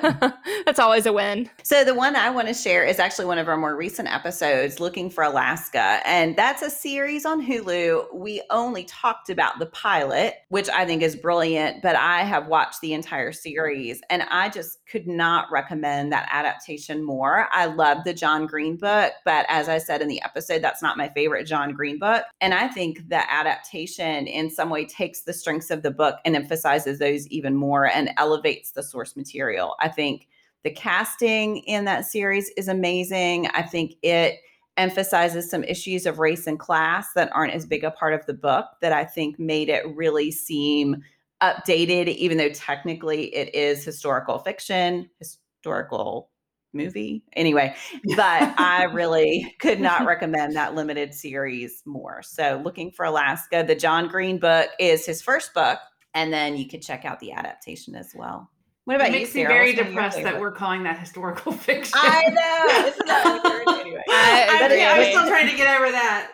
that's 0.64 0.78
always 0.78 1.06
a 1.06 1.12
win. 1.12 1.50
So 1.64 1.84
the 1.84 1.94
one 1.94 2.14
I 2.14 2.30
want 2.30 2.46
to 2.48 2.54
share 2.54 2.84
is 2.84 3.00
actually 3.00 3.24
one 3.24 3.38
of 3.38 3.48
our 3.48 3.56
more 3.56 3.74
recent 3.74 4.08
episodes, 4.08 4.78
Looking 4.78 5.10
for 5.10 5.24
Alaska. 5.24 6.00
And 6.04 6.36
that's 6.36 6.62
a 6.62 6.70
series 6.70 7.26
on 7.26 7.44
Hulu. 7.44 8.14
We 8.14 8.42
only 8.50 8.84
talked 8.84 9.28
about 9.28 9.58
the 9.58 9.66
pilot, 9.66 10.34
which 10.50 10.68
I 10.68 10.86
think 10.86 11.02
is 11.02 11.16
brilliant, 11.16 11.82
but 11.82 11.96
I 11.96 12.22
have 12.22 12.46
watched 12.46 12.80
the 12.80 12.92
entire 12.92 13.32
series 13.32 14.00
and 14.08 14.22
I 14.30 14.50
just 14.50 14.86
could 14.86 15.08
not 15.08 15.50
recommend 15.50 16.12
that 16.12 16.28
adaptation 16.30 17.02
more. 17.02 17.48
I 17.50 17.66
love 17.66 18.04
the 18.04 18.14
John 18.14 18.46
Green 18.52 18.76
book, 18.76 19.14
but 19.24 19.46
as 19.48 19.66
I 19.70 19.78
said 19.78 20.02
in 20.02 20.08
the 20.08 20.20
episode, 20.20 20.60
that's 20.60 20.82
not 20.82 20.98
my 20.98 21.08
favorite 21.08 21.46
John 21.46 21.72
Green 21.72 21.98
book. 21.98 22.24
And 22.42 22.52
I 22.52 22.68
think 22.68 23.08
the 23.08 23.32
adaptation 23.32 24.26
in 24.26 24.50
some 24.50 24.68
way 24.68 24.84
takes 24.84 25.22
the 25.22 25.32
strengths 25.32 25.70
of 25.70 25.82
the 25.82 25.90
book 25.90 26.18
and 26.26 26.36
emphasizes 26.36 26.98
those 26.98 27.26
even 27.28 27.56
more 27.56 27.86
and 27.86 28.10
elevates 28.18 28.72
the 28.72 28.82
source 28.82 29.16
material. 29.16 29.74
I 29.80 29.88
think 29.88 30.28
the 30.64 30.70
casting 30.70 31.58
in 31.60 31.86
that 31.86 32.04
series 32.04 32.50
is 32.58 32.68
amazing. 32.68 33.46
I 33.54 33.62
think 33.62 33.94
it 34.02 34.40
emphasizes 34.76 35.50
some 35.50 35.64
issues 35.64 36.04
of 36.04 36.18
race 36.18 36.46
and 36.46 36.58
class 36.58 37.14
that 37.14 37.30
aren't 37.34 37.54
as 37.54 37.64
big 37.64 37.84
a 37.84 37.90
part 37.90 38.12
of 38.12 38.26
the 38.26 38.34
book 38.34 38.66
that 38.82 38.92
I 38.92 39.06
think 39.06 39.38
made 39.38 39.70
it 39.70 39.86
really 39.96 40.30
seem 40.30 41.02
updated, 41.42 42.08
even 42.08 42.36
though 42.36 42.50
technically 42.50 43.34
it 43.34 43.54
is 43.54 43.82
historical 43.82 44.38
fiction, 44.38 45.08
historical 45.18 46.28
movie. 46.72 47.22
Anyway, 47.34 47.74
but 48.16 48.58
I 48.58 48.84
really 48.92 49.54
could 49.60 49.80
not 49.80 50.06
recommend 50.06 50.56
that 50.56 50.74
limited 50.74 51.14
series 51.14 51.82
more. 51.84 52.22
So, 52.22 52.60
Looking 52.64 52.90
for 52.90 53.04
Alaska, 53.04 53.64
the 53.66 53.74
John 53.74 54.08
Green 54.08 54.38
book 54.38 54.70
is 54.78 55.04
his 55.06 55.22
first 55.22 55.54
book, 55.54 55.78
and 56.14 56.32
then 56.32 56.56
you 56.56 56.68
could 56.68 56.82
check 56.82 57.04
out 57.04 57.20
the 57.20 57.32
adaptation 57.32 57.94
as 57.94 58.12
well. 58.14 58.50
What 58.84 58.96
about 58.96 59.08
it 59.08 59.12
you, 59.12 59.18
makes 59.20 59.34
me 59.34 59.44
very 59.44 59.68
What's 59.68 59.78
one 59.78 59.86
of 59.86 59.92
your 59.92 60.02
depressed 60.02 60.22
that 60.24 60.40
we're 60.40 60.52
calling 60.52 60.82
that 60.84 60.98
historical 60.98 61.52
fiction. 61.52 61.92
I 61.96 62.28
know. 62.28 62.88
Isn't? 62.88 63.62
Anyway. 63.82 64.02
I 64.08 64.58
I'm, 64.60 65.00
I'm 65.00 65.10
still 65.10 65.26
trying 65.26 65.48
to 65.48 65.56
get 65.56 65.76
over 65.76 65.90
that. 65.90 66.30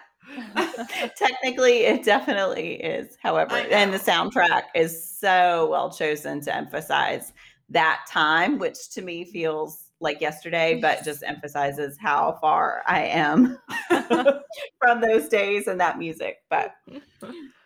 Technically, 1.17 1.85
it 1.85 2.05
definitely 2.05 2.75
is. 2.75 3.17
However, 3.23 3.57
and 3.57 3.93
the 3.93 3.99
soundtrack 3.99 4.65
is 4.75 5.19
so 5.19 5.69
well 5.71 5.91
chosen 5.91 6.41
to 6.43 6.55
emphasize 6.55 7.33
that 7.71 8.01
time, 8.09 8.59
which 8.59 8.91
to 8.91 9.03
me 9.03 9.25
feels 9.25 9.88
like 10.01 10.21
yesterday, 10.21 10.79
but 10.81 11.05
just 11.05 11.23
emphasizes 11.23 11.97
how 11.99 12.39
far 12.41 12.83
I 12.87 13.03
am 13.05 13.59
from 14.79 15.01
those 15.01 15.29
days 15.29 15.67
and 15.67 15.81
that 15.81 15.99
music. 15.99 16.39
But 16.49 16.75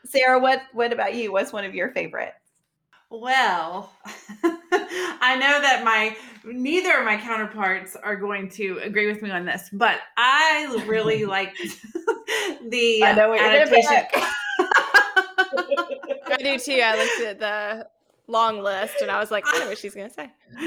Sarah, 0.05 0.39
what 0.39 0.63
what 0.73 0.93
about 0.93 1.15
you? 1.15 1.33
What's 1.33 1.53
one 1.53 1.65
of 1.65 1.75
your 1.75 1.91
favorites? 1.91 2.37
Well, 3.11 3.93
I 4.45 5.37
know 5.39 5.61
that 5.61 5.83
my 5.85 6.17
neither 6.45 6.99
of 6.99 7.05
my 7.05 7.19
counterparts 7.19 7.95
are 7.95 8.17
going 8.17 8.49
to 8.51 8.81
agree 8.83 9.07
with 9.07 9.21
me 9.21 9.31
on 9.31 9.45
this, 9.45 9.69
but 9.71 10.01
I 10.17 10.83
really 10.87 11.27
like 11.27 11.55
the 12.69 13.05
I 13.05 13.13
know 13.15 13.29
what 13.29 13.39
you're 13.39 13.49
uh, 13.49 13.63
adaptation. 13.63 14.07
I 16.31 16.37
do 16.39 16.59
too. 16.59 16.81
I 16.83 16.97
looked 16.97 17.21
at 17.21 17.39
the 17.39 17.87
long 18.29 18.63
list, 18.63 18.97
and 19.01 19.11
I 19.11 19.19
was 19.19 19.31
like, 19.31 19.45
I 19.47 19.59
know 19.59 19.69
what 19.69 19.79
she's 19.79 19.95
gonna 19.95 20.11
say. 20.11 20.31
so 20.61 20.67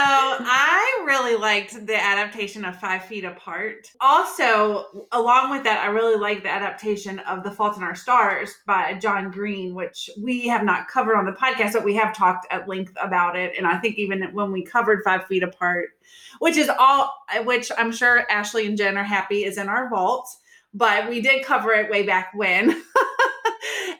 I 0.00 1.04
really 1.06 1.36
liked 1.36 1.86
the 1.86 1.96
adaptation 1.96 2.64
of 2.64 2.78
Five 2.80 3.04
Feet 3.04 3.24
Apart. 3.24 3.90
Also, 4.00 5.06
along 5.12 5.50
with 5.50 5.64
that, 5.64 5.80
I 5.84 5.86
really 5.86 6.18
like 6.18 6.42
the 6.42 6.50
adaptation 6.50 7.18
of 7.20 7.42
The 7.42 7.50
Fault 7.50 7.76
in 7.76 7.82
Our 7.82 7.94
Stars 7.94 8.54
by 8.66 8.94
John 8.94 9.30
Green, 9.30 9.74
which 9.74 10.08
we 10.20 10.46
have 10.48 10.64
not 10.64 10.88
covered 10.88 11.16
on 11.16 11.26
the 11.26 11.32
podcast, 11.32 11.74
but 11.74 11.84
we 11.84 11.94
have 11.96 12.16
talked 12.16 12.46
at 12.50 12.68
length 12.68 12.94
about 13.00 13.36
it. 13.36 13.54
And 13.56 13.66
I 13.66 13.78
think 13.78 13.96
even 13.98 14.22
when 14.32 14.52
we 14.52 14.64
covered 14.64 15.02
Five 15.04 15.26
Feet 15.26 15.42
Apart, 15.42 15.90
which 16.38 16.56
is 16.56 16.70
all, 16.78 17.14
which 17.44 17.70
I'm 17.76 17.92
sure 17.92 18.30
Ashley 18.30 18.66
and 18.66 18.76
Jen 18.76 18.96
are 18.96 19.04
happy 19.04 19.44
is 19.44 19.58
in 19.58 19.68
our 19.68 19.88
vault, 19.90 20.28
but 20.72 21.08
we 21.08 21.20
did 21.20 21.44
cover 21.44 21.72
it 21.72 21.90
way 21.90 22.02
back 22.04 22.32
when. 22.34 22.82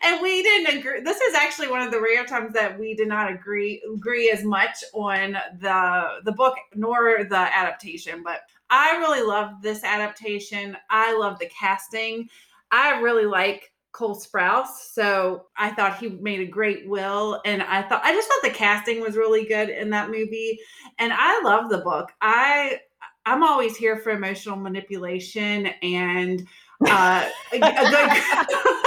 and 0.04 0.20
we 0.20 0.42
didn't 0.42 0.78
agree. 0.78 1.00
This 1.00 1.20
is 1.20 1.34
actually 1.34 1.68
one 1.68 1.80
of 1.80 1.90
the 1.90 2.00
rare 2.00 2.24
times 2.24 2.52
that 2.52 2.78
we 2.78 2.94
did 2.94 3.08
not 3.08 3.32
agree 3.32 3.82
agree 3.92 4.30
as 4.30 4.44
much 4.44 4.84
on 4.92 5.36
the 5.60 6.20
the 6.24 6.32
book 6.32 6.54
nor 6.74 7.24
the 7.24 7.36
adaptation. 7.36 8.22
But 8.22 8.40
I 8.70 8.96
really 8.98 9.22
love 9.22 9.62
this 9.62 9.82
adaptation. 9.82 10.76
I 10.90 11.16
love 11.16 11.38
the 11.38 11.46
casting. 11.46 12.28
I 12.70 13.00
really 13.00 13.26
like 13.26 13.72
Cole 13.92 14.16
Sprouse, 14.16 14.90
so 14.92 15.46
I 15.56 15.70
thought 15.70 15.98
he 15.98 16.08
made 16.08 16.40
a 16.40 16.46
great 16.46 16.88
Will, 16.88 17.40
and 17.44 17.62
I 17.62 17.82
thought 17.82 18.04
I 18.04 18.12
just 18.12 18.28
thought 18.28 18.42
the 18.42 18.50
casting 18.50 19.00
was 19.00 19.16
really 19.16 19.46
good 19.46 19.70
in 19.70 19.90
that 19.90 20.10
movie, 20.10 20.58
and 20.98 21.12
I 21.14 21.40
love 21.42 21.70
the 21.70 21.78
book. 21.78 22.10
I 22.20 22.80
I'm 23.26 23.42
always 23.42 23.76
here 23.76 23.96
for 23.96 24.10
emotional 24.10 24.56
manipulation 24.56 25.66
and 25.82 26.46
uh, 26.86 27.26
a, 27.52 27.56
a 27.56 27.60
good 27.60 28.80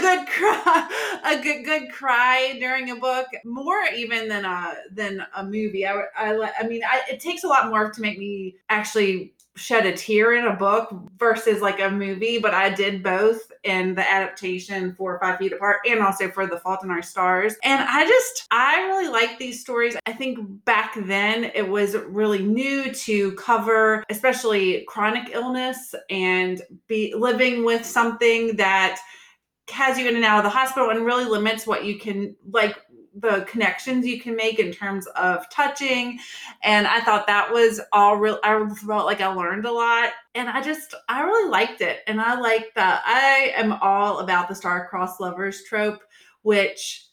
good 0.00 0.26
cry, 0.28 1.20
a 1.24 1.42
good 1.42 1.64
good 1.64 1.92
cry 1.92 2.56
during 2.58 2.90
a 2.90 2.96
book, 2.96 3.26
more 3.44 3.82
even 3.94 4.28
than 4.28 4.44
a 4.44 4.74
than 4.92 5.24
a 5.34 5.44
movie. 5.44 5.86
I 5.86 6.02
I, 6.16 6.52
I 6.60 6.66
mean, 6.66 6.82
I, 6.84 7.02
it 7.10 7.20
takes 7.20 7.44
a 7.44 7.48
lot 7.48 7.68
more 7.68 7.90
to 7.90 8.00
make 8.00 8.18
me 8.18 8.56
actually 8.68 9.34
shed 9.56 9.84
a 9.84 9.92
tear 9.92 10.34
in 10.34 10.46
a 10.46 10.56
book 10.56 10.94
versus 11.18 11.60
like 11.60 11.80
a 11.80 11.90
movie, 11.90 12.38
but 12.38 12.54
I 12.54 12.70
did 12.70 13.02
both 13.02 13.52
in 13.64 13.94
the 13.94 14.08
adaptation 14.08 14.94
for 14.94 15.18
Five 15.20 15.38
Feet 15.38 15.52
Apart 15.52 15.80
and 15.88 16.00
also 16.00 16.30
for 16.30 16.46
The 16.46 16.58
Fault 16.58 16.82
in 16.82 16.90
Our 16.90 17.02
Stars. 17.02 17.56
And 17.62 17.82
I 17.82 18.06
just, 18.06 18.46
I 18.50 18.86
really 18.86 19.08
like 19.08 19.38
these 19.38 19.60
stories. 19.60 19.96
I 20.06 20.12
think 20.12 20.38
back 20.64 20.94
then 20.96 21.50
it 21.54 21.68
was 21.68 21.96
really 21.96 22.42
new 22.42 22.92
to 22.92 23.32
cover, 23.32 24.04
especially 24.08 24.84
chronic 24.88 25.30
illness 25.32 25.94
and 26.08 26.62
be 26.86 27.14
living 27.14 27.64
with 27.64 27.84
something 27.84 28.56
that 28.56 29.00
has 29.70 29.98
you 29.98 30.08
in 30.08 30.16
and 30.16 30.24
out 30.24 30.38
of 30.38 30.44
the 30.44 30.50
hospital 30.50 30.90
and 30.90 31.04
really 31.04 31.24
limits 31.24 31.66
what 31.66 31.84
you 31.84 31.98
can 31.98 32.34
like 32.50 32.76
the 33.14 33.44
connections 33.48 34.06
you 34.06 34.20
can 34.20 34.36
make 34.36 34.58
in 34.58 34.72
terms 34.72 35.06
of 35.08 35.48
touching. 35.50 36.18
And 36.62 36.86
i 36.86 37.00
thought 37.00 37.26
that 37.26 37.52
was 37.52 37.80
all 37.92 38.16
real 38.16 38.38
i 38.44 38.68
felt 38.86 39.06
like 39.06 39.20
i 39.20 39.26
learned 39.26 39.66
a 39.66 39.72
lot. 39.72 40.12
And 40.34 40.48
i 40.48 40.60
just 40.62 40.94
i 41.08 41.22
really 41.22 41.50
liked 41.50 41.80
it. 41.80 42.00
And 42.06 42.20
i 42.20 42.38
like 42.38 42.72
that 42.74 43.02
i 43.04 43.52
am 43.56 43.72
all 43.80 44.20
about 44.20 44.48
the 44.48 44.54
star-crossed 44.54 45.20
lovers 45.20 45.62
trope 45.64 46.00
which 46.42 47.06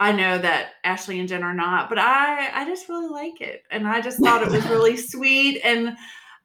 i 0.00 0.12
know 0.12 0.36
that 0.36 0.72
ashley 0.84 1.18
and 1.18 1.28
jen 1.28 1.42
are 1.42 1.54
not 1.54 1.88
but 1.88 1.98
i 1.98 2.50
i 2.52 2.64
just 2.66 2.88
really 2.88 3.08
like 3.08 3.40
it. 3.40 3.62
And 3.70 3.86
i 3.86 4.00
just 4.00 4.18
thought 4.18 4.42
it 4.42 4.50
was 4.50 4.66
really 4.68 4.96
sweet. 4.96 5.60
And 5.62 5.96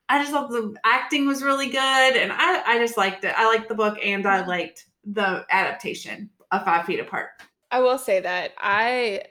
i 0.09 0.19
just 0.19 0.31
thought 0.31 0.51
the 0.51 0.75
acting 0.85 1.25
was 1.25 1.41
really 1.43 1.69
good. 1.69 2.15
And 2.15 2.31
i 2.31 2.61
i 2.65 2.77
just 2.77 2.97
liked 2.97 3.23
it. 3.23 3.33
I 3.35 3.47
liked 3.47 3.67
the 3.67 3.75
book 3.75 3.97
and 4.03 4.27
i 4.27 4.45
liked 4.45 4.85
the 5.03 5.45
adaptation 5.49 6.29
of 6.51 6.63
Five 6.65 6.85
Feet 6.85 6.99
Apart. 6.99 7.29
I 7.71 7.79
will 7.79 7.97
say 7.97 8.19
that 8.19 8.51
I 8.57 9.23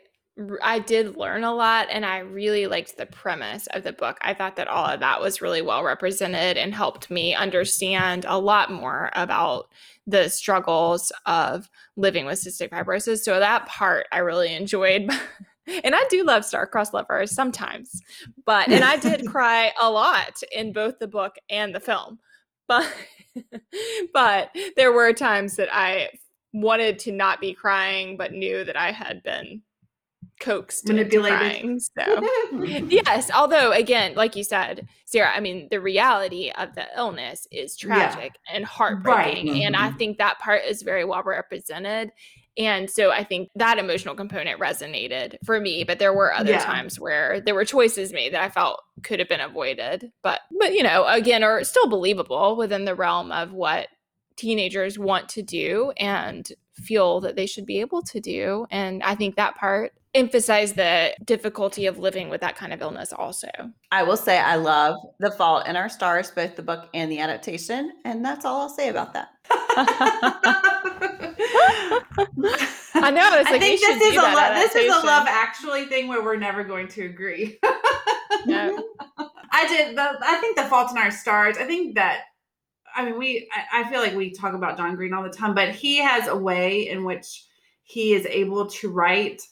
I 0.62 0.78
did 0.78 1.16
learn 1.16 1.44
a 1.44 1.54
lot 1.54 1.88
and 1.90 2.06
I 2.06 2.18
really 2.18 2.66
liked 2.66 2.96
the 2.96 3.06
premise 3.06 3.66
of 3.68 3.82
the 3.82 3.92
book. 3.92 4.16
I 4.22 4.32
thought 4.32 4.56
that 4.56 4.68
all 4.68 4.86
of 4.86 5.00
that 5.00 5.20
was 5.20 5.42
really 5.42 5.60
well 5.60 5.84
represented 5.84 6.56
and 6.56 6.74
helped 6.74 7.10
me 7.10 7.34
understand 7.34 8.24
a 8.26 8.38
lot 8.38 8.72
more 8.72 9.10
about 9.14 9.68
the 10.06 10.28
struggles 10.30 11.12
of 11.26 11.68
living 11.96 12.24
with 12.26 12.42
cystic 12.42 12.70
fibrosis. 12.70 13.18
So 13.18 13.38
that 13.38 13.66
part 13.66 14.06
I 14.12 14.18
really 14.18 14.54
enjoyed. 14.54 15.10
and 15.84 15.94
I 15.94 16.04
do 16.08 16.24
love 16.24 16.44
star-crossed 16.44 16.94
lovers 16.94 17.32
sometimes. 17.32 18.00
But 18.46 18.68
and 18.68 18.84
I 18.84 18.96
did 18.96 19.26
cry 19.30 19.72
a 19.80 19.90
lot 19.90 20.40
in 20.52 20.72
both 20.72 20.98
the 20.98 21.08
book 21.08 21.36
and 21.50 21.74
the 21.74 21.80
film. 21.80 22.18
But 22.70 22.86
but 24.14 24.56
there 24.76 24.92
were 24.92 25.12
times 25.12 25.56
that 25.56 25.68
I 25.72 26.10
wanted 26.52 27.00
to 27.00 27.12
not 27.12 27.40
be 27.40 27.52
crying, 27.52 28.16
but 28.16 28.32
knew 28.32 28.64
that 28.64 28.76
I 28.76 28.92
had 28.92 29.22
been 29.24 29.62
coaxed 30.40 30.86
manipulated. 30.86 31.38
Crying, 31.38 31.80
so 31.80 32.28
yes, 32.88 33.30
although 33.32 33.72
again, 33.72 34.14
like 34.14 34.36
you 34.36 34.44
said, 34.44 34.86
Sarah, 35.04 35.32
I 35.34 35.40
mean, 35.40 35.66
the 35.70 35.80
reality 35.80 36.52
of 36.56 36.74
the 36.76 36.86
illness 36.96 37.48
is 37.50 37.76
tragic 37.76 38.32
yeah. 38.48 38.56
and 38.56 38.64
heartbreaking, 38.64 39.48
right. 39.48 39.62
and 39.62 39.74
mm-hmm. 39.74 39.84
I 39.84 39.90
think 39.92 40.18
that 40.18 40.38
part 40.38 40.62
is 40.64 40.82
very 40.82 41.04
well 41.04 41.22
represented. 41.24 42.12
And 42.60 42.90
so 42.90 43.10
I 43.10 43.24
think 43.24 43.48
that 43.54 43.78
emotional 43.78 44.14
component 44.14 44.60
resonated 44.60 45.36
for 45.46 45.58
me, 45.58 45.82
but 45.82 45.98
there 45.98 46.12
were 46.12 46.34
other 46.34 46.52
yeah. 46.52 46.62
times 46.62 47.00
where 47.00 47.40
there 47.40 47.54
were 47.54 47.64
choices 47.64 48.12
made 48.12 48.34
that 48.34 48.42
I 48.42 48.50
felt 48.50 48.82
could 49.02 49.18
have 49.18 49.30
been 49.30 49.40
avoided. 49.40 50.12
But 50.22 50.40
but 50.58 50.74
you 50.74 50.82
know, 50.82 51.06
again, 51.06 51.42
are 51.42 51.64
still 51.64 51.88
believable 51.88 52.56
within 52.56 52.84
the 52.84 52.94
realm 52.94 53.32
of 53.32 53.52
what 53.52 53.88
teenagers 54.36 54.98
want 54.98 55.30
to 55.30 55.42
do 55.42 55.92
and 55.96 56.46
feel 56.74 57.20
that 57.20 57.34
they 57.34 57.46
should 57.46 57.64
be 57.64 57.80
able 57.80 58.02
to 58.02 58.20
do. 58.20 58.66
And 58.70 59.02
I 59.02 59.14
think 59.14 59.36
that 59.36 59.56
part 59.56 59.92
emphasized 60.14 60.76
the 60.76 61.14
difficulty 61.24 61.86
of 61.86 61.98
living 61.98 62.28
with 62.28 62.42
that 62.42 62.56
kind 62.56 62.74
of 62.74 62.82
illness 62.82 63.10
also. 63.10 63.48
I 63.90 64.02
will 64.02 64.18
say 64.18 64.38
I 64.38 64.56
love 64.56 64.96
The 65.18 65.30
Fault 65.30 65.66
in 65.66 65.76
Our 65.76 65.88
Stars, 65.88 66.30
both 66.30 66.56
the 66.56 66.62
book 66.62 66.88
and 66.92 67.10
the 67.10 67.20
adaptation. 67.20 67.92
And 68.04 68.22
that's 68.22 68.44
all 68.44 68.60
I'll 68.62 68.68
say 68.68 68.88
about 68.90 69.14
that. 69.14 69.28
I 72.94 73.10
know. 73.10 73.38
It's 73.38 73.50
like 73.50 73.56
I 73.56 73.58
think 73.58 73.80
this 73.80 74.02
is 74.02 74.16
a 74.16 74.22
lo- 74.22 74.54
this 74.54 74.74
is 74.74 74.94
a 74.94 75.06
love 75.06 75.26
actually 75.28 75.86
thing 75.86 76.08
where 76.08 76.22
we're 76.22 76.36
never 76.36 76.64
going 76.64 76.88
to 76.88 77.04
agree. 77.04 77.58
no. 78.46 78.84
I 79.52 79.66
did. 79.66 79.96
The, 79.96 80.18
I 80.22 80.36
think 80.40 80.56
the 80.56 80.64
Fault 80.64 80.90
in 80.90 80.98
Our 80.98 81.10
Stars. 81.10 81.56
I 81.58 81.64
think 81.64 81.94
that. 81.96 82.22
I 82.94 83.04
mean, 83.04 83.18
we. 83.18 83.48
I, 83.52 83.80
I 83.80 83.90
feel 83.90 84.00
like 84.00 84.14
we 84.14 84.32
talk 84.32 84.54
about 84.54 84.76
John 84.76 84.96
Green 84.96 85.12
all 85.12 85.22
the 85.22 85.30
time, 85.30 85.54
but 85.54 85.74
he 85.74 85.98
has 85.98 86.28
a 86.28 86.36
way 86.36 86.88
in 86.88 87.04
which 87.04 87.44
he 87.82 88.12
is 88.12 88.26
able 88.26 88.66
to 88.66 88.90
write 88.90 89.42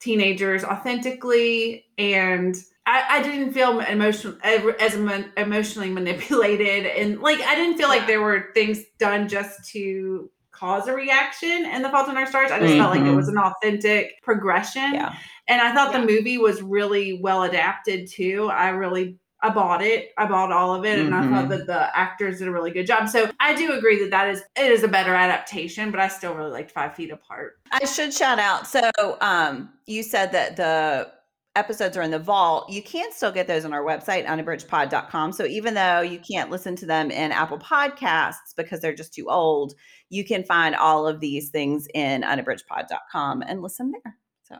teenagers 0.00 0.64
authentically 0.64 1.86
and 1.96 2.56
I, 2.86 3.04
I 3.08 3.22
didn't 3.22 3.52
feel 3.52 3.80
emotional 3.80 4.36
as 4.42 4.94
emotionally 5.36 5.88
manipulated 5.88 6.84
and 6.84 7.20
like 7.20 7.40
I 7.40 7.54
didn't 7.54 7.78
feel 7.78 7.88
like 7.88 8.06
there 8.06 8.20
were 8.20 8.50
things 8.54 8.82
done 8.98 9.28
just 9.28 9.70
to 9.70 10.30
cause 10.64 10.88
a 10.88 10.94
reaction 10.94 11.66
in 11.66 11.82
the 11.82 11.90
Fault 11.90 12.08
in 12.08 12.16
Our 12.16 12.26
Stars. 12.26 12.50
I 12.50 12.58
just 12.58 12.70
mm-hmm. 12.70 12.80
felt 12.80 12.90
like 12.92 13.00
it 13.00 13.04
mm-hmm. 13.04 13.16
was 13.16 13.28
an 13.28 13.36
authentic 13.36 14.22
progression. 14.22 14.94
Yeah. 14.94 15.14
And 15.46 15.60
I 15.60 15.74
thought 15.74 15.92
yeah. 15.92 16.00
the 16.00 16.06
movie 16.06 16.38
was 16.38 16.62
really 16.62 17.20
well 17.20 17.42
adapted 17.42 18.08
too. 18.10 18.48
I 18.50 18.70
really 18.70 19.18
I 19.42 19.50
bought 19.50 19.82
it. 19.82 20.12
I 20.16 20.24
bought 20.24 20.52
all 20.52 20.74
of 20.74 20.86
it, 20.86 20.98
and 20.98 21.10
mm-hmm. 21.10 21.34
I 21.34 21.36
thought 21.36 21.50
mm-hmm. 21.50 21.58
that 21.58 21.66
the 21.66 21.98
actors 21.98 22.38
did 22.38 22.48
a 22.48 22.50
really 22.50 22.70
good 22.70 22.86
job. 22.86 23.10
So 23.10 23.30
I 23.40 23.54
do 23.54 23.72
agree 23.72 24.00
that 24.00 24.10
that 24.10 24.30
is 24.30 24.42
it 24.56 24.72
is 24.72 24.84
a 24.84 24.88
better 24.88 25.14
adaptation, 25.14 25.90
but 25.90 26.00
I 26.00 26.08
still 26.08 26.34
really 26.34 26.50
liked 26.50 26.70
Five 26.70 26.94
Feet 26.94 27.10
Apart. 27.10 27.58
I 27.70 27.84
should 27.84 28.14
shout 28.14 28.38
out. 28.38 28.66
So 28.66 28.90
um, 29.20 29.68
you 29.84 30.02
said 30.02 30.32
that 30.32 30.56
the 30.56 31.12
episodes 31.56 31.96
are 31.96 32.02
in 32.02 32.10
the 32.10 32.18
vault. 32.18 32.70
You 32.70 32.82
can 32.82 33.12
still 33.12 33.32
get 33.32 33.46
those 33.46 33.64
on 33.64 33.72
our 33.72 33.84
website, 33.84 34.26
unabridgedpod.com. 34.26 35.32
So 35.32 35.44
even 35.46 35.74
though 35.74 36.00
you 36.00 36.18
can't 36.18 36.50
listen 36.50 36.74
to 36.76 36.86
them 36.86 37.10
in 37.10 37.32
Apple 37.32 37.58
Podcasts 37.58 38.54
because 38.56 38.80
they're 38.80 38.94
just 38.94 39.14
too 39.14 39.30
old, 39.30 39.74
you 40.10 40.24
can 40.24 40.44
find 40.44 40.74
all 40.74 41.06
of 41.06 41.20
these 41.20 41.50
things 41.50 41.86
in 41.94 42.22
unabridgedpod.com 42.22 43.42
and 43.42 43.62
listen 43.62 43.92
there. 43.92 44.16
So 44.42 44.56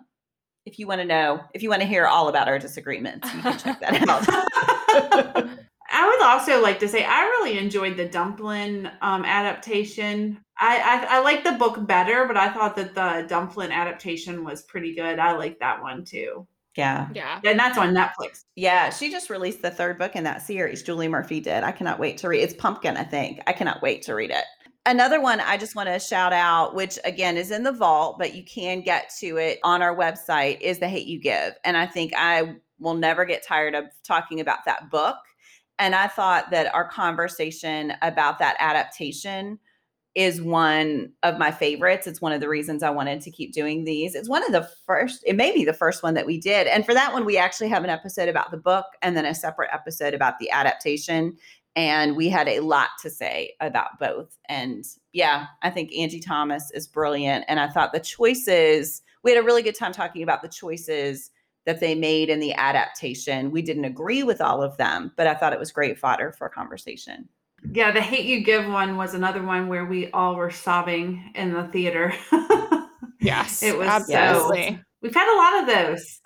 if 0.67 0.79
you 0.79 0.87
want 0.87 1.01
to 1.01 1.07
know, 1.07 1.41
if 1.53 1.63
you 1.63 1.69
want 1.69 1.83
to 1.83 1.89
hear 1.89 2.07
all 2.07 2.29
about 2.29 2.49
our 2.49 2.59
disagreements, 2.59 3.33
you 3.35 3.41
can 3.41 3.59
check 3.59 3.81
that 3.81 4.09
out. 4.09 5.49
I 5.91 6.09
would 6.09 6.23
also 6.23 6.61
like 6.61 6.81
to 6.81 6.89
say 6.89 7.05
I 7.05 7.23
really 7.23 7.59
enjoyed 7.59 7.97
the 7.97 8.09
Dumplin 8.09 8.91
um, 9.01 9.25
adaptation. 9.25 10.41
I, 10.59 11.07
I 11.09 11.17
I 11.17 11.21
like 11.21 11.45
the 11.45 11.53
book 11.53 11.87
better, 11.87 12.27
but 12.27 12.37
I 12.37 12.53
thought 12.53 12.75
that 12.77 12.95
the 12.95 13.27
Dumplin 13.29 13.71
adaptation 13.71 14.45
was 14.45 14.63
pretty 14.63 14.95
good. 14.95 15.19
I 15.19 15.37
like 15.37 15.61
that 15.61 15.83
one 15.83 16.05
too. 16.05 16.47
Yeah. 16.77 17.09
Yeah. 17.15 17.41
And 17.45 17.59
that's 17.59 17.79
on 17.79 17.95
Netflix. 17.95 18.45
Yeah. 18.57 18.91
She 18.91 19.11
just 19.11 19.31
released 19.31 19.63
the 19.63 19.71
third 19.71 19.99
book 19.99 20.17
in 20.17 20.25
that 20.25 20.43
series. 20.43 20.83
Julie 20.83 21.09
Murphy 21.09 21.41
did. 21.41 21.63
I 21.63 21.73
cannot 21.73 21.99
wait 21.99 22.17
to 22.19 22.29
read 22.29 22.41
It's 22.41 22.55
Pumpkin, 22.55 22.97
I 22.97 23.05
think. 23.05 23.41
I 23.47 23.53
cannot 23.53 23.81
wait 23.83 24.03
to 24.03 24.15
read 24.15 24.31
it. 24.31 24.45
Another 24.87 25.21
one 25.21 25.41
I 25.41 25.57
just 25.57 25.77
want 25.77 25.89
to 25.89 25.99
shout 25.99 26.33
out, 26.35 26.75
which 26.75 26.99
again 27.05 27.39
is 27.39 27.51
in 27.51 27.63
the 27.63 27.73
vault, 27.73 28.19
but 28.19 28.35
you 28.35 28.45
can 28.45 28.83
get 28.83 29.11
to 29.21 29.39
it 29.39 29.59
on 29.65 29.81
our 29.81 29.97
website, 29.97 30.61
is 30.61 30.79
The 30.79 30.89
Hate 30.89 31.07
You 31.07 31.19
Give. 31.19 31.55
And 31.65 31.77
I 31.77 31.87
think 31.87 32.13
I 32.17 32.57
will 32.79 32.95
never 32.95 33.25
get 33.25 33.47
tired 33.47 33.75
of 33.75 33.85
talking 34.07 34.41
about 34.41 34.65
that 34.67 34.91
book. 34.91 35.17
And 35.79 35.95
I 35.95 36.07
thought 36.07 36.51
that 36.51 36.75
our 36.75 36.87
conversation 36.89 37.95
about 38.03 38.39
that 38.41 38.57
adaptation 38.59 39.59
is 40.15 40.41
one 40.41 41.13
of 41.25 41.39
my 41.39 41.51
favorites. 41.51 42.07
It's 42.07 42.21
one 42.21 42.33
of 42.33 42.41
the 42.41 42.49
reasons 42.49 42.83
I 42.83 42.91
wanted 42.91 43.21
to 43.23 43.31
keep 43.31 43.53
doing 43.53 43.85
these. 43.85 44.15
It's 44.15 44.29
one 44.29 44.45
of 44.45 44.53
the 44.53 44.69
first, 44.87 45.25
it 45.27 45.35
may 45.35 45.53
be 45.53 45.65
the 45.65 45.73
first 45.73 46.03
one 46.03 46.15
that 46.15 46.27
we 46.27 46.39
did. 46.39 46.69
And 46.69 46.87
for 46.87 46.95
that 46.95 47.13
one, 47.13 47.25
we 47.25 47.37
actually 47.37 47.69
have 47.69 47.83
an 47.83 47.91
episode 47.91 48.29
about 48.29 48.53
the 48.53 48.57
book 48.57 48.87
and 49.03 49.17
then 49.17 49.27
a 49.27 49.35
separate 49.35 49.71
episode 49.73 50.15
about 50.15 50.39
the 50.39 50.51
adaptation. 50.51 51.37
And 51.75 52.17
we 52.17 52.29
had 52.29 52.47
a 52.47 52.61
lot 52.61 52.91
to 53.03 53.11
say 53.11 53.55
about 53.61 53.99
both. 53.99 54.39
And 54.49 54.85
yeah, 55.13 55.47
I 55.63 55.71
think 55.71 55.93
Angie 55.93 56.21
Thomas 56.21 56.71
is 56.71 56.87
brilliant. 56.87 57.45
And 57.49 57.59
I 57.59 57.69
thought 57.69 57.93
the 57.93 57.99
choices, 57.99 59.03
we 59.25 59.33
had 59.33 59.43
a 59.43 59.47
really 59.47 59.63
good 59.63 59.75
time 59.75 59.93
talking 59.93 60.23
about 60.23 60.43
the 60.43 60.49
choices 60.49 61.33
that 61.67 61.81
they 61.81 61.97
made 61.97 62.29
in 62.29 62.39
the 62.39 62.55
adaptation. 62.55 63.51
We 63.51 63.63
didn't 63.63 63.87
agree 63.87 64.23
with 64.23 64.41
all 64.41 64.63
of 64.63 64.77
them, 64.77 65.11
but 65.17 65.27
I 65.27 65.35
thought 65.35 65.53
it 65.53 65.59
was 65.59 65.73
great 65.73 65.99
fodder 65.99 66.31
for 66.31 66.49
conversation. 66.49 67.29
Yeah, 67.73 67.91
the 67.93 68.01
Hate 68.01 68.27
You 68.27 68.43
Give 68.43 68.67
one 68.67 68.97
was 68.97 69.15
another 69.15 69.43
one 69.43 69.69
where 69.69 69.85
we 69.85 70.11
all 70.11 70.37
were 70.37 70.51
sobbing 70.51 71.33
in 71.35 71.53
the 71.53 71.65
theater. 71.69 72.15
yes, 73.21 73.63
it 73.63 73.77
was 73.77 73.89
absolutely. 73.89 74.77
So, 74.77 74.79
we've 75.03 75.15
had 75.15 75.33
a 75.33 75.37
lot 75.37 75.61
of 75.61 75.75
those. 75.75 76.21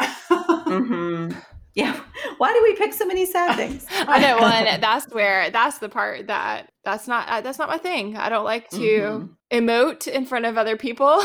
mm-hmm. 0.66 1.38
Yeah. 1.74 2.00
Why 2.38 2.52
do 2.52 2.60
we 2.64 2.74
pick 2.74 2.92
so 2.92 3.06
many 3.06 3.24
sad 3.24 3.54
things? 3.54 3.86
I 3.90 4.18
know. 4.18 4.38
Well, 4.40 4.78
that's 4.80 5.06
where 5.14 5.48
that's 5.50 5.78
the 5.78 5.88
part 5.88 6.26
that 6.26 6.72
that's 6.82 7.06
not 7.06 7.28
uh, 7.28 7.40
that's 7.40 7.56
not 7.56 7.68
my 7.68 7.78
thing. 7.78 8.16
I 8.16 8.28
don't 8.28 8.44
like 8.44 8.68
to 8.70 8.76
mm-hmm. 8.76 9.26
emote 9.56 10.08
in 10.08 10.26
front 10.26 10.44
of 10.44 10.58
other 10.58 10.76
people 10.76 11.22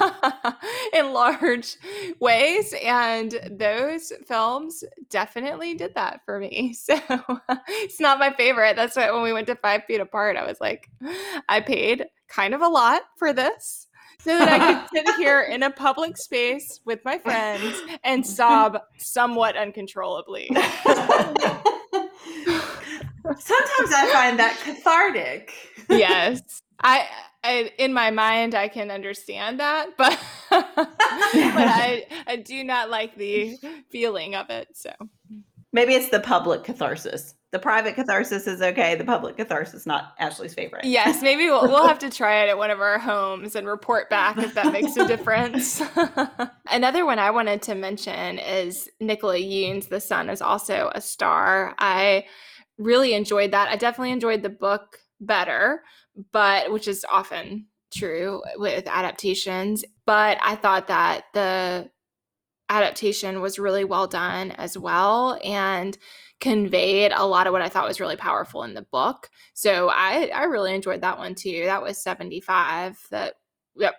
in 0.92 1.12
large 1.12 1.76
ways, 2.20 2.74
and 2.84 3.38
those 3.50 4.12
films 4.26 4.84
definitely 5.10 5.74
did 5.74 5.94
that 5.94 6.20
for 6.24 6.38
me. 6.38 6.74
So 6.84 6.98
it's 7.68 8.00
not 8.00 8.18
my 8.18 8.32
favorite. 8.32 8.76
That's 8.76 8.96
why 8.96 9.10
when 9.10 9.22
we 9.22 9.32
went 9.32 9.46
to 9.46 9.56
Five 9.56 9.84
Feet 9.86 10.00
Apart, 10.00 10.36
I 10.36 10.46
was 10.46 10.60
like, 10.60 10.88
I 11.48 11.60
paid 11.60 12.06
kind 12.28 12.54
of 12.54 12.60
a 12.60 12.68
lot 12.68 13.02
for 13.16 13.32
this 13.32 13.86
so 14.20 14.36
that 14.38 14.48
I 14.48 14.58
could 14.58 15.06
sit 15.06 15.14
here 15.16 15.42
in 15.42 15.62
a 15.62 15.70
public 15.70 16.16
space 16.16 16.80
with 16.84 17.00
my 17.04 17.18
friends 17.18 17.80
and 18.02 18.26
sob 18.26 18.78
somewhat 18.98 19.56
uncontrollably. 19.56 20.50
Sometimes 23.24 23.92
I 23.92 24.10
find 24.12 24.38
that 24.38 24.58
cathartic. 24.64 25.52
yes. 25.88 26.62
I, 26.82 27.06
I, 27.44 27.70
in 27.78 27.92
my 27.92 28.10
mind 28.10 28.54
I 28.54 28.68
can 28.68 28.90
understand 28.90 29.60
that, 29.60 29.96
but 29.96 30.18
but 30.50 30.66
I 30.88 32.06
I 32.26 32.36
do 32.36 32.64
not 32.64 32.90
like 32.90 33.16
the 33.16 33.58
feeling 33.90 34.34
of 34.34 34.50
it. 34.50 34.68
So 34.74 34.90
maybe 35.72 35.94
it's 35.94 36.08
the 36.08 36.20
public 36.20 36.64
catharsis 36.64 37.34
the 37.54 37.60
private 37.60 37.94
catharsis 37.94 38.48
is 38.48 38.60
okay. 38.60 38.96
The 38.96 39.04
public 39.04 39.36
catharsis 39.36 39.74
is 39.74 39.86
not 39.86 40.14
Ashley's 40.18 40.54
favorite. 40.54 40.84
Yes, 40.84 41.22
maybe 41.22 41.44
we'll 41.44 41.68
we'll 41.68 41.86
have 41.86 42.00
to 42.00 42.10
try 42.20 42.42
it 42.42 42.48
at 42.48 42.58
one 42.58 42.72
of 42.72 42.80
our 42.80 42.98
homes 42.98 43.54
and 43.54 43.64
report 43.64 44.10
back 44.10 44.36
if 44.38 44.54
that 44.54 44.72
makes 44.72 44.96
a 44.96 45.06
difference. 45.06 45.80
Another 46.68 47.06
one 47.06 47.20
I 47.20 47.30
wanted 47.30 47.62
to 47.62 47.76
mention 47.76 48.40
is 48.40 48.90
Nicola 48.98 49.38
Yoon's 49.38 49.86
The 49.86 50.00
Sun 50.00 50.30
is 50.30 50.42
also 50.42 50.90
a 50.96 51.00
star. 51.00 51.76
I 51.78 52.24
really 52.76 53.14
enjoyed 53.14 53.52
that. 53.52 53.68
I 53.68 53.76
definitely 53.76 54.10
enjoyed 54.10 54.42
the 54.42 54.50
book 54.50 54.98
better, 55.20 55.84
but 56.32 56.72
which 56.72 56.88
is 56.88 57.04
often 57.10 57.66
true 57.92 58.42
with 58.56 58.86
adaptations, 58.86 59.84
but 60.06 60.38
I 60.42 60.56
thought 60.56 60.88
that 60.88 61.24
the 61.32 61.90
adaptation 62.68 63.40
was 63.40 63.58
really 63.58 63.84
well 63.84 64.06
done 64.06 64.50
as 64.52 64.76
well 64.76 65.38
and 65.44 65.96
conveyed 66.40 67.12
a 67.12 67.26
lot 67.26 67.46
of 67.46 67.52
what 67.52 67.62
I 67.62 67.68
thought 67.68 67.86
was 67.86 68.00
really 68.00 68.16
powerful 68.16 68.62
in 68.64 68.74
the 68.74 68.86
book. 68.90 69.30
So 69.54 69.90
I 69.90 70.30
I 70.34 70.44
really 70.44 70.74
enjoyed 70.74 71.02
that 71.02 71.18
one 71.18 71.34
too. 71.34 71.64
That 71.66 71.82
was 71.82 72.02
75 72.02 72.98
that 73.10 73.34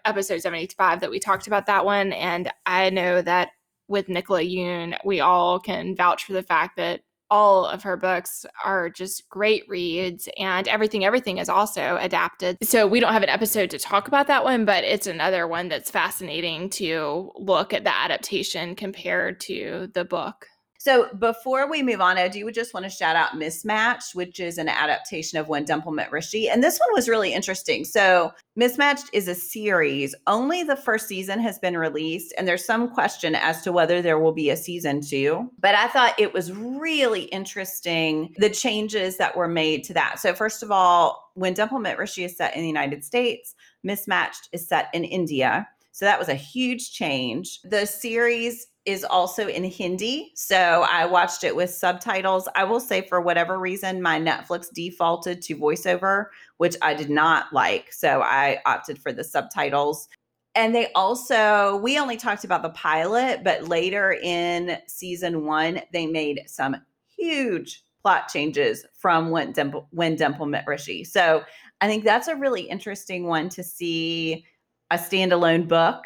episode 0.05 0.41
75 0.41 1.01
that 1.01 1.09
we 1.11 1.19
talked 1.19 1.47
about 1.47 1.65
that 1.65 1.85
one 1.85 2.13
and 2.13 2.51
I 2.65 2.89
know 2.89 3.21
that 3.21 3.49
with 3.87 4.07
Nicola 4.09 4.41
Yoon 4.41 4.97
we 5.03 5.19
all 5.19 5.59
can 5.59 5.95
vouch 5.95 6.23
for 6.23 6.33
the 6.33 6.43
fact 6.43 6.77
that 6.77 7.01
all 7.35 7.65
of 7.65 7.83
her 7.83 7.97
books 7.97 8.45
are 8.63 8.89
just 8.89 9.27
great 9.27 9.67
reads 9.67 10.29
and 10.37 10.69
everything 10.69 11.03
everything 11.03 11.37
is 11.37 11.49
also 11.49 11.97
adapted. 11.99 12.57
So 12.63 12.87
we 12.87 13.01
don't 13.01 13.11
have 13.11 13.23
an 13.23 13.29
episode 13.29 13.69
to 13.71 13.77
talk 13.77 14.07
about 14.07 14.27
that 14.27 14.45
one 14.45 14.63
but 14.63 14.85
it's 14.85 15.05
another 15.05 15.45
one 15.45 15.67
that's 15.67 15.91
fascinating 15.91 16.69
to 16.69 17.31
look 17.35 17.73
at 17.73 17.83
the 17.83 17.93
adaptation 17.93 18.73
compared 18.73 19.41
to 19.41 19.89
the 19.93 20.05
book 20.05 20.47
so 20.85 21.07
before 21.17 21.67
we 21.67 21.81
move 21.81 21.99
on, 21.99 22.19
I 22.19 22.27
do 22.27 22.51
just 22.51 22.75
want 22.75 22.83
to 22.83 22.91
shout 22.91 23.15
out 23.15 23.35
Mismatched, 23.35 24.13
which 24.13 24.39
is 24.39 24.59
an 24.59 24.69
adaptation 24.69 25.39
of 25.39 25.47
When 25.47 25.65
Dimple 25.65 25.91
Met 25.91 26.11
Rishi. 26.11 26.47
And 26.47 26.63
this 26.63 26.77
one 26.77 26.89
was 26.93 27.09
really 27.09 27.33
interesting. 27.33 27.83
So 27.83 28.31
Mismatched 28.55 29.09
is 29.11 29.27
a 29.27 29.33
series. 29.33 30.13
Only 30.27 30.61
the 30.61 30.75
first 30.75 31.07
season 31.07 31.39
has 31.39 31.57
been 31.57 31.75
released, 31.75 32.35
and 32.37 32.47
there's 32.47 32.63
some 32.63 32.87
question 32.91 33.33
as 33.33 33.63
to 33.63 33.71
whether 33.71 33.99
there 34.03 34.19
will 34.19 34.31
be 34.31 34.51
a 34.51 34.55
season 34.55 35.01
two. 35.01 35.49
But 35.59 35.73
I 35.73 35.87
thought 35.87 36.19
it 36.19 36.33
was 36.33 36.51
really 36.51 37.23
interesting 37.23 38.35
the 38.37 38.51
changes 38.51 39.17
that 39.17 39.35
were 39.35 39.47
made 39.47 39.85
to 39.85 39.93
that. 39.95 40.19
So 40.19 40.35
first 40.35 40.61
of 40.61 40.69
all, 40.69 41.31
When 41.33 41.55
Dimple 41.55 41.79
Met 41.79 41.97
Rishi 41.97 42.25
is 42.25 42.37
set 42.37 42.55
in 42.55 42.61
the 42.61 42.67
United 42.67 43.03
States, 43.03 43.55
Mismatched 43.81 44.49
is 44.51 44.67
set 44.67 44.89
in 44.93 45.03
India. 45.03 45.67
So 45.93 46.05
that 46.05 46.19
was 46.19 46.29
a 46.29 46.35
huge 46.35 46.91
change. 46.91 47.59
The 47.63 47.87
series 47.87 48.67
is 48.85 49.03
also 49.03 49.47
in 49.47 49.63
Hindi. 49.63 50.31
So 50.35 50.85
I 50.89 51.05
watched 51.05 51.43
it 51.43 51.55
with 51.55 51.71
subtitles. 51.71 52.47
I 52.55 52.63
will 52.63 52.79
say, 52.79 53.01
for 53.07 53.19
whatever 53.19 53.59
reason, 53.59 54.01
my 54.01 54.19
Netflix 54.19 54.71
defaulted 54.71 55.41
to 55.43 55.55
voiceover, 55.57 56.27
which 56.57 56.75
I 56.81 56.93
did 56.93 57.09
not 57.09 57.51
like. 57.51 57.91
So 57.91 58.21
I 58.21 58.59
opted 58.65 58.99
for 58.99 59.11
the 59.11 59.23
subtitles. 59.23 60.07
And 60.53 60.73
they 60.73 60.91
also, 60.93 61.77
we 61.77 61.99
only 61.99 62.15
talked 62.15 62.43
about 62.43 62.61
the 62.61 62.69
pilot, 62.69 63.43
but 63.43 63.67
later 63.67 64.13
in 64.23 64.77
season 64.87 65.45
one, 65.45 65.81
they 65.91 66.05
made 66.05 66.43
some 66.47 66.77
huge 67.17 67.83
plot 68.01 68.29
changes 68.29 68.85
from 68.93 69.31
when 69.31 69.51
Dimple, 69.51 69.87
when 69.89 70.15
Dimple 70.15 70.45
met 70.45 70.63
Rishi. 70.67 71.03
So 71.03 71.43
I 71.81 71.87
think 71.87 72.03
that's 72.03 72.27
a 72.27 72.35
really 72.35 72.61
interesting 72.61 73.25
one 73.25 73.49
to 73.49 73.63
see 73.63 74.45
a 74.91 74.97
standalone 74.97 75.67
book 75.67 76.05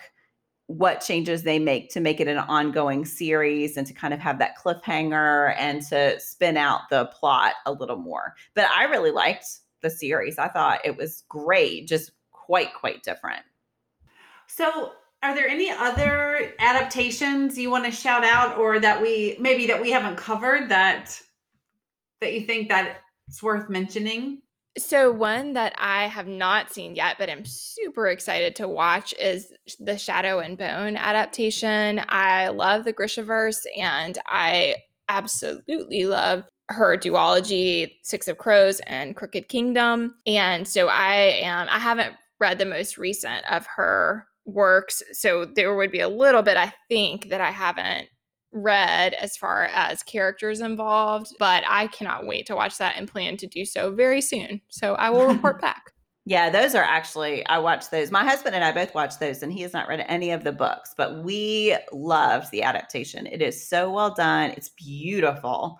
what 0.70 1.02
changes 1.02 1.42
they 1.42 1.58
make 1.58 1.90
to 1.90 2.00
make 2.00 2.20
it 2.20 2.28
an 2.28 2.38
ongoing 2.38 3.04
series 3.04 3.76
and 3.76 3.88
to 3.88 3.94
kind 3.94 4.14
of 4.14 4.20
have 4.20 4.38
that 4.38 4.56
cliffhanger 4.56 5.56
and 5.58 5.82
to 5.82 6.20
spin 6.20 6.58
out 6.58 6.82
the 6.92 7.06
plot 7.06 7.54
a 7.66 7.72
little 7.72 7.96
more. 7.96 8.36
But 8.54 8.66
I 8.66 8.84
really 8.84 9.10
liked 9.10 9.48
the 9.82 9.90
series. 9.90 10.38
I 10.38 10.48
thought 10.48 10.86
it 10.86 10.96
was 10.96 11.24
great, 11.28 11.88
just 11.88 12.12
quite, 12.32 12.72
quite 12.76 13.02
different. 13.02 13.42
So, 14.46 14.92
are 15.24 15.34
there 15.34 15.48
any 15.48 15.72
other 15.72 16.54
adaptations 16.60 17.58
you 17.58 17.72
want 17.72 17.86
to 17.86 17.92
shout 17.92 18.24
out 18.24 18.60
or 18.60 18.80
that 18.80 19.02
we 19.02 19.38
maybe 19.40 19.66
that 19.66 19.82
we 19.82 19.90
haven't 19.90 20.18
covered 20.18 20.70
that 20.70 21.20
that 22.22 22.32
you 22.32 22.42
think 22.42 22.70
that 22.70 22.98
it's 23.28 23.42
worth 23.42 23.70
mentioning? 23.70 24.44
So 24.80 25.12
one 25.12 25.54
that 25.54 25.74
I 25.78 26.08
have 26.08 26.28
not 26.28 26.72
seen 26.72 26.96
yet, 26.96 27.18
but 27.20 27.30
I'm 27.30 27.44
super 27.46 28.08
excited 28.08 28.56
to 28.58 28.68
watch 28.68 29.14
is 29.20 29.52
the 29.80 29.98
Shadow 29.98 30.40
and 30.40 30.58
Bone 30.58 30.96
adaptation. 30.96 32.02
I 32.08 32.48
love 32.48 32.86
the 32.86 32.94
Grishaverse 32.94 33.66
and 33.78 34.18
I 34.26 34.76
absolutely 35.10 36.06
love 36.06 36.46
her 36.70 36.98
duology, 36.98 37.92
Six 38.04 38.28
of 38.28 38.38
Crows 38.38 38.80
and 38.82 39.16
Crooked 39.16 39.50
Kingdom. 39.50 40.16
And 40.26 40.68
so 40.68 40.88
I 40.88 41.14
am 41.42 41.68
I 41.70 41.80
haven't 41.80 42.16
read 42.40 42.58
the 42.58 42.66
most 42.66 42.98
recent 42.98 43.44
of 43.52 43.66
her 43.76 44.28
works. 44.46 45.04
So 45.12 45.46
there 45.46 45.76
would 45.76 45.92
be 45.92 46.00
a 46.00 46.10
little 46.10 46.42
bit, 46.42 46.58
I 46.58 46.74
think, 46.88 47.30
that 47.30 47.42
I 47.42 47.52
haven't 47.52 48.08
read 48.52 49.14
as 49.14 49.38
far 49.38 49.66
as 49.66 50.04
characters 50.04 50.62
involved, 50.62 51.34
but 51.40 51.64
I 51.68 51.88
cannot 51.88 52.26
wait 52.26 52.48
to 52.48 52.56
watch 52.56 52.78
that 52.78 52.96
and 52.98 53.08
plan 53.08 53.38
to 53.38 53.48
do 53.48 53.66
so 53.66 53.92
very 53.92 54.22
soon. 54.22 54.62
So 54.70 54.96
I 54.96 55.10
will 55.10 55.28
report 55.28 55.62
back. 55.62 55.92
Yeah, 56.26 56.50
those 56.50 56.76
are 56.76 56.84
actually, 56.84 57.44
I 57.48 57.58
watched 57.58 57.90
those. 57.90 58.12
My 58.12 58.24
husband 58.24 58.54
and 58.54 58.64
I 58.64 58.72
both 58.72 58.94
watched 58.94 59.20
those, 59.20 59.42
and 59.42 59.52
he 59.52 59.62
has 59.62 59.74
not 59.74 59.88
read 59.88 60.06
any 60.08 60.32
of 60.32 60.44
the 60.44 60.52
books, 60.52 60.94
but 60.96 61.24
we 61.24 61.76
loved 61.92 62.52
the 62.52 62.62
adaptation. 62.62 63.26
It 63.26 63.42
is 63.42 63.68
so 63.68 63.92
well 63.92 64.14
done, 64.14 64.52
it's 64.52 64.70
beautiful. 64.70 65.80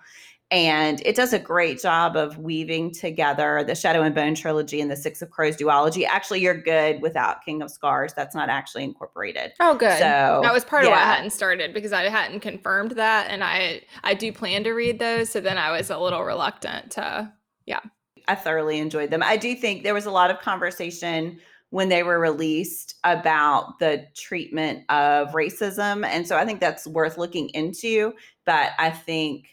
And 0.52 1.00
it 1.06 1.14
does 1.14 1.32
a 1.32 1.38
great 1.38 1.80
job 1.80 2.16
of 2.16 2.38
weaving 2.38 2.92
together 2.92 3.62
the 3.64 3.76
Shadow 3.76 4.02
and 4.02 4.12
Bone 4.12 4.34
trilogy 4.34 4.80
and 4.80 4.90
the 4.90 4.96
Six 4.96 5.22
of 5.22 5.30
Crows 5.30 5.56
duology. 5.56 6.04
Actually, 6.08 6.40
you're 6.40 6.60
good 6.60 7.00
without 7.00 7.44
King 7.44 7.62
of 7.62 7.70
Scars. 7.70 8.12
That's 8.14 8.34
not 8.34 8.48
actually 8.48 8.82
incorporated. 8.82 9.52
Oh, 9.60 9.76
good. 9.76 9.98
So 9.98 10.40
that 10.42 10.52
was 10.52 10.64
part 10.64 10.82
yeah. 10.82 10.90
of 10.90 10.96
why 10.96 11.02
I 11.02 11.14
hadn't 11.14 11.30
started 11.30 11.72
because 11.72 11.92
I 11.92 12.08
hadn't 12.08 12.40
confirmed 12.40 12.92
that, 12.92 13.30
and 13.30 13.44
I 13.44 13.82
I 14.02 14.14
do 14.14 14.32
plan 14.32 14.64
to 14.64 14.72
read 14.72 14.98
those. 14.98 15.30
So 15.30 15.40
then 15.40 15.56
I 15.56 15.70
was 15.70 15.88
a 15.88 15.98
little 15.98 16.24
reluctant 16.24 16.90
to, 16.92 17.32
yeah. 17.66 17.80
I 18.26 18.34
thoroughly 18.34 18.78
enjoyed 18.78 19.10
them. 19.10 19.22
I 19.22 19.36
do 19.36 19.54
think 19.54 19.84
there 19.84 19.94
was 19.94 20.06
a 20.06 20.10
lot 20.10 20.32
of 20.32 20.40
conversation 20.40 21.38
when 21.70 21.88
they 21.88 22.02
were 22.02 22.18
released 22.18 22.96
about 23.04 23.78
the 23.78 24.04
treatment 24.16 24.84
of 24.88 25.30
racism, 25.30 26.04
and 26.04 26.26
so 26.26 26.36
I 26.36 26.44
think 26.44 26.58
that's 26.58 26.88
worth 26.88 27.18
looking 27.18 27.50
into. 27.50 28.14
But 28.46 28.72
I 28.80 28.90
think 28.90 29.46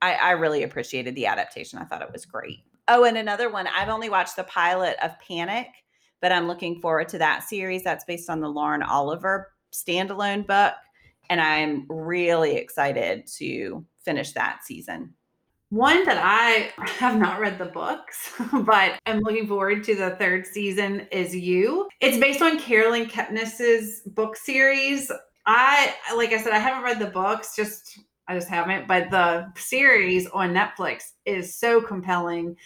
I, 0.00 0.14
I 0.14 0.30
really 0.32 0.62
appreciated 0.62 1.14
the 1.14 1.26
adaptation. 1.26 1.78
I 1.78 1.84
thought 1.84 2.02
it 2.02 2.12
was 2.12 2.24
great. 2.24 2.60
Oh, 2.88 3.04
and 3.04 3.18
another 3.18 3.50
one, 3.50 3.66
I've 3.66 3.88
only 3.88 4.08
watched 4.08 4.36
the 4.36 4.44
pilot 4.44 4.96
of 5.02 5.18
Panic, 5.20 5.68
but 6.20 6.32
I'm 6.32 6.46
looking 6.46 6.80
forward 6.80 7.08
to 7.10 7.18
that 7.18 7.42
series. 7.42 7.84
That's 7.84 8.04
based 8.04 8.30
on 8.30 8.40
the 8.40 8.48
Lauren 8.48 8.82
Oliver 8.82 9.52
standalone 9.72 10.46
book. 10.46 10.74
And 11.30 11.40
I'm 11.40 11.84
really 11.88 12.56
excited 12.56 13.26
to 13.36 13.84
finish 14.02 14.32
that 14.32 14.64
season. 14.64 15.12
One 15.70 16.04
that 16.06 16.18
I 16.18 16.72
have 16.98 17.18
not 17.18 17.40
read 17.40 17.58
the 17.58 17.66
books, 17.66 18.32
but 18.52 18.98
I'm 19.04 19.20
looking 19.20 19.46
forward 19.46 19.84
to 19.84 19.94
the 19.94 20.16
third 20.16 20.46
season 20.46 21.06
is 21.12 21.36
You. 21.36 21.88
It's 22.00 22.16
based 22.16 22.40
on 22.40 22.58
Caroline 22.58 23.06
Kepnes's 23.06 24.00
book 24.06 24.36
series. 24.36 25.12
I 25.44 25.94
like 26.16 26.32
I 26.32 26.38
said, 26.38 26.52
I 26.52 26.58
haven't 26.58 26.84
read 26.84 26.98
the 26.98 27.06
books, 27.06 27.54
just 27.54 27.98
I 28.28 28.34
just 28.34 28.48
haven't, 28.48 28.86
but 28.86 29.10
the 29.10 29.50
series 29.56 30.26
on 30.28 30.54
Netflix 30.54 31.12
is 31.24 31.54
so 31.54 31.80
compelling. 31.80 32.56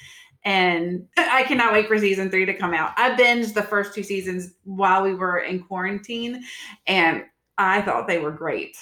And 0.45 1.07
I 1.17 1.45
cannot 1.45 1.73
wait 1.73 1.89
for 1.89 1.99
season 1.99 2.31
three 2.31 2.47
to 2.47 2.55
come 2.55 2.75
out. 2.75 2.93
I 2.97 3.11
binged 3.17 3.55
the 3.55 3.63
first 3.63 3.95
two 3.95 4.03
seasons 4.03 4.55
while 4.65 5.03
we 5.03 5.15
were 5.15 5.39
in 5.39 5.63
quarantine, 5.63 6.43
and 6.87 7.25
I 7.59 7.83
thought 7.83 8.09
they 8.09 8.19
were 8.19 8.33
great 8.33 8.77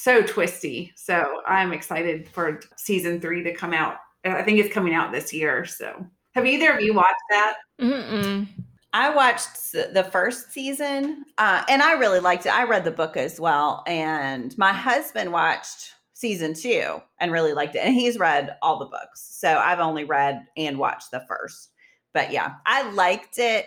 so 0.00 0.22
twisty. 0.22 0.92
So 0.96 1.42
I'm 1.46 1.72
excited 1.72 2.28
for 2.28 2.60
season 2.76 3.20
three 3.20 3.42
to 3.42 3.52
come 3.52 3.74
out. 3.74 3.96
I 4.24 4.42
think 4.42 4.58
it's 4.58 4.72
coming 4.72 4.94
out 4.94 5.12
this 5.12 5.32
year. 5.32 5.66
So 5.66 6.06
have 6.34 6.46
either 6.46 6.72
of 6.72 6.80
you 6.80 6.94
watched 6.94 7.14
that? 7.30 7.56
Mm-mm. 7.80 8.46
I 8.92 9.14
watched 9.14 9.72
the 9.72 10.08
first 10.10 10.52
season 10.52 11.24
uh, 11.38 11.64
and 11.68 11.82
I 11.82 11.92
really 11.92 12.18
liked 12.18 12.46
it. 12.46 12.54
I 12.54 12.64
read 12.64 12.84
the 12.84 12.90
book 12.90 13.16
as 13.16 13.38
well. 13.38 13.84
And 13.86 14.56
my 14.58 14.72
husband 14.72 15.32
watched 15.32 15.94
season 16.20 16.52
two 16.52 17.00
and 17.18 17.32
really 17.32 17.54
liked 17.54 17.74
it. 17.74 17.84
And 17.84 17.94
he's 17.94 18.18
read 18.18 18.56
all 18.60 18.78
the 18.78 18.84
books. 18.84 19.26
So 19.32 19.56
I've 19.56 19.80
only 19.80 20.04
read 20.04 20.46
and 20.56 20.78
watched 20.78 21.10
the 21.10 21.24
first. 21.26 21.70
But 22.12 22.30
yeah, 22.30 22.56
I 22.66 22.90
liked 22.92 23.38
it. 23.38 23.66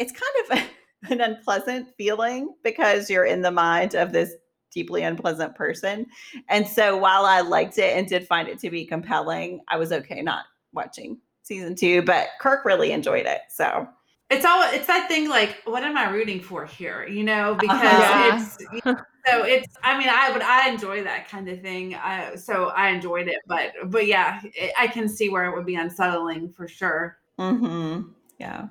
It's 0.00 0.12
kind 0.12 0.60
of 0.60 0.70
an 1.10 1.20
unpleasant 1.20 1.88
feeling 1.96 2.54
because 2.64 3.08
you're 3.08 3.24
in 3.24 3.42
the 3.42 3.52
mind 3.52 3.94
of 3.94 4.12
this 4.12 4.32
deeply 4.72 5.02
unpleasant 5.02 5.54
person. 5.54 6.06
And 6.48 6.66
so 6.66 6.96
while 6.96 7.24
I 7.24 7.40
liked 7.40 7.78
it 7.78 7.96
and 7.96 8.08
did 8.08 8.26
find 8.26 8.48
it 8.48 8.58
to 8.60 8.70
be 8.70 8.84
compelling, 8.84 9.60
I 9.68 9.76
was 9.76 9.92
okay 9.92 10.22
not 10.22 10.46
watching 10.72 11.18
season 11.42 11.76
two, 11.76 12.02
but 12.02 12.28
Kirk 12.40 12.64
really 12.64 12.90
enjoyed 12.90 13.26
it. 13.26 13.42
So 13.48 13.86
it's 14.32 14.44
all 14.44 14.62
it's 14.72 14.86
that 14.86 15.08
thing 15.08 15.28
like 15.28 15.60
what 15.64 15.82
am 15.82 15.96
i 15.96 16.08
rooting 16.10 16.40
for 16.40 16.64
here 16.64 17.06
you 17.06 17.22
know 17.22 17.54
because 17.60 17.82
uh-huh. 17.82 18.38
it's 18.38 18.60
you 18.72 18.80
know, 18.86 18.96
so 19.26 19.44
it's 19.44 19.76
i 19.82 19.96
mean 19.98 20.08
i 20.10 20.32
would 20.32 20.42
i 20.42 20.68
enjoy 20.68 21.02
that 21.04 21.28
kind 21.28 21.48
of 21.48 21.60
thing 21.60 21.94
I, 21.94 22.34
so 22.36 22.68
i 22.68 22.88
enjoyed 22.88 23.28
it 23.28 23.36
but 23.46 23.72
but 23.86 24.06
yeah 24.06 24.40
it, 24.42 24.72
i 24.78 24.86
can 24.86 25.08
see 25.08 25.28
where 25.28 25.44
it 25.44 25.54
would 25.54 25.66
be 25.66 25.76
unsettling 25.76 26.52
for 26.52 26.66
sure 26.66 27.18
mm-hmm. 27.38 28.08
yeah 28.38 28.68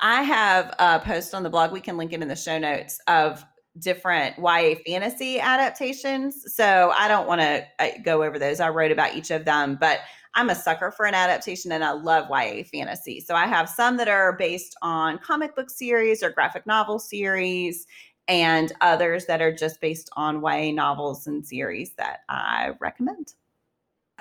i 0.00 0.22
have 0.22 0.74
a 0.78 1.00
post 1.00 1.34
on 1.34 1.42
the 1.42 1.50
blog 1.50 1.72
we 1.72 1.80
can 1.80 1.96
link 1.96 2.12
it 2.12 2.22
in 2.22 2.28
the 2.28 2.36
show 2.36 2.58
notes 2.58 3.00
of 3.06 3.44
different 3.78 4.36
YA 4.36 4.74
fantasy 4.84 5.38
adaptations. 5.38 6.52
So 6.54 6.92
I 6.96 7.06
don't 7.06 7.26
want 7.28 7.40
to 7.40 7.64
go 8.02 8.22
over 8.22 8.36
those. 8.36 8.58
I 8.58 8.68
wrote 8.68 8.90
about 8.90 9.14
each 9.14 9.30
of 9.30 9.44
them, 9.44 9.78
but 9.80 10.00
I'm 10.34 10.50
a 10.50 10.54
sucker 10.54 10.90
for 10.90 11.06
an 11.06 11.14
adaptation 11.14 11.72
and 11.72 11.84
I 11.84 11.92
love 11.92 12.28
YA 12.30 12.62
fantasy. 12.64 13.20
So 13.20 13.34
I 13.34 13.46
have 13.46 13.68
some 13.68 13.96
that 13.96 14.08
are 14.08 14.36
based 14.36 14.76
on 14.80 15.18
comic 15.18 15.56
book 15.56 15.70
series 15.70 16.22
or 16.22 16.30
graphic 16.30 16.66
novel 16.66 16.98
series, 16.98 17.86
and 18.30 18.72
others 18.80 19.26
that 19.26 19.42
are 19.42 19.52
just 19.52 19.80
based 19.80 20.08
on 20.16 20.40
YA 20.40 20.70
novels 20.70 21.26
and 21.26 21.44
series 21.44 21.94
that 21.94 22.20
I 22.28 22.70
recommend. 22.80 23.34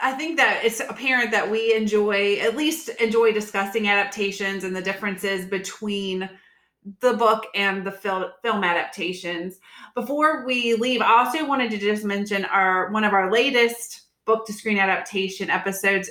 I 0.02 0.14
think 0.14 0.38
that 0.38 0.62
it's 0.64 0.80
apparent 0.80 1.30
that 1.32 1.52
we 1.52 1.76
enjoy, 1.76 2.38
at 2.38 2.58
least 2.58 2.90
enjoy 2.90 3.34
discussing 3.34 3.88
adaptations 3.88 4.64
and 4.64 4.76
the 4.76 4.82
differences 4.82 5.46
between 5.46 6.28
the 7.02 7.14
book 7.14 7.46
and 7.54 7.86
the 7.86 7.92
film 7.92 8.26
film 8.42 8.64
adaptations. 8.64 9.60
Before 9.94 10.46
we 10.46 10.74
leave, 10.74 11.02
I 11.02 11.12
also 11.20 11.46
wanted 11.46 11.70
to 11.72 11.78
just 11.78 12.04
mention 12.04 12.46
our 12.46 12.90
one 12.92 13.04
of 13.04 13.14
our 13.14 13.32
latest 13.32 14.09
book 14.30 14.46
to 14.46 14.54
screen 14.54 14.78
adaptation 14.78 15.50
episodes. 15.50 16.08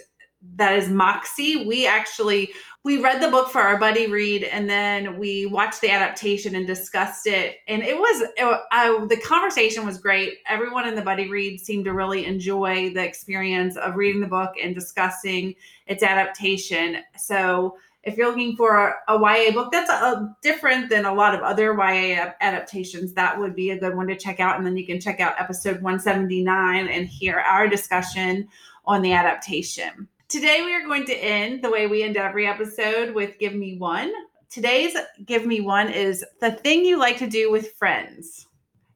That 0.56 0.76
is 0.76 0.88
Moxie. 0.88 1.64
We 1.66 1.86
actually 1.86 2.50
we 2.84 2.98
read 2.98 3.22
the 3.22 3.30
book 3.30 3.50
for 3.50 3.60
our 3.60 3.78
buddy 3.78 4.06
read 4.06 4.42
and 4.42 4.68
then 4.68 5.18
we 5.18 5.46
watched 5.46 5.80
the 5.80 5.90
adaptation 5.90 6.56
and 6.56 6.66
discussed 6.66 7.28
it. 7.28 7.58
And 7.68 7.82
it 7.82 7.96
was 7.96 8.22
it, 8.36 8.60
I, 8.72 9.06
the 9.08 9.16
conversation 9.18 9.86
was 9.86 9.98
great. 9.98 10.38
Everyone 10.48 10.88
in 10.88 10.96
the 10.96 11.02
buddy 11.02 11.28
read 11.28 11.60
seemed 11.60 11.84
to 11.84 11.92
really 11.92 12.26
enjoy 12.26 12.92
the 12.92 13.04
experience 13.04 13.76
of 13.76 13.94
reading 13.94 14.20
the 14.20 14.26
book 14.26 14.54
and 14.60 14.74
discussing 14.74 15.54
its 15.86 16.02
adaptation. 16.02 16.98
So 17.16 17.76
if 18.08 18.16
you're 18.16 18.28
looking 18.28 18.56
for 18.56 18.88
a, 19.06 19.14
a 19.14 19.20
YA 19.20 19.52
book 19.52 19.70
that's 19.70 19.90
a, 19.90 19.92
a, 19.92 20.36
different 20.42 20.88
than 20.88 21.04
a 21.04 21.14
lot 21.14 21.34
of 21.34 21.42
other 21.42 21.74
YA 21.74 22.32
adaptations, 22.40 23.12
that 23.12 23.38
would 23.38 23.54
be 23.54 23.70
a 23.70 23.78
good 23.78 23.94
one 23.94 24.06
to 24.06 24.16
check 24.16 24.40
out. 24.40 24.56
And 24.56 24.66
then 24.66 24.76
you 24.76 24.86
can 24.86 24.98
check 24.98 25.20
out 25.20 25.38
episode 25.38 25.82
179 25.82 26.88
and 26.88 27.06
hear 27.06 27.38
our 27.38 27.68
discussion 27.68 28.48
on 28.86 29.02
the 29.02 29.12
adaptation. 29.12 30.08
Today, 30.28 30.62
we 30.64 30.74
are 30.74 30.84
going 30.84 31.04
to 31.06 31.14
end 31.14 31.62
the 31.62 31.70
way 31.70 31.86
we 31.86 32.02
end 32.02 32.16
every 32.16 32.46
episode 32.46 33.14
with 33.14 33.38
Give 33.38 33.54
Me 33.54 33.76
One. 33.76 34.10
Today's 34.50 34.96
Give 35.26 35.44
Me 35.44 35.60
One 35.60 35.90
is 35.90 36.24
the 36.40 36.52
thing 36.52 36.84
you 36.84 36.98
like 36.98 37.18
to 37.18 37.28
do 37.28 37.50
with 37.50 37.74
friends. 37.74 38.46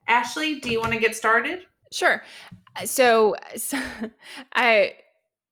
Ashley, 0.08 0.58
do 0.60 0.70
you 0.70 0.80
want 0.80 0.92
to 0.92 0.98
get 0.98 1.14
started? 1.14 1.60
Sure. 1.90 2.22
So, 2.84 3.36
so 3.56 3.78
I 4.54 4.94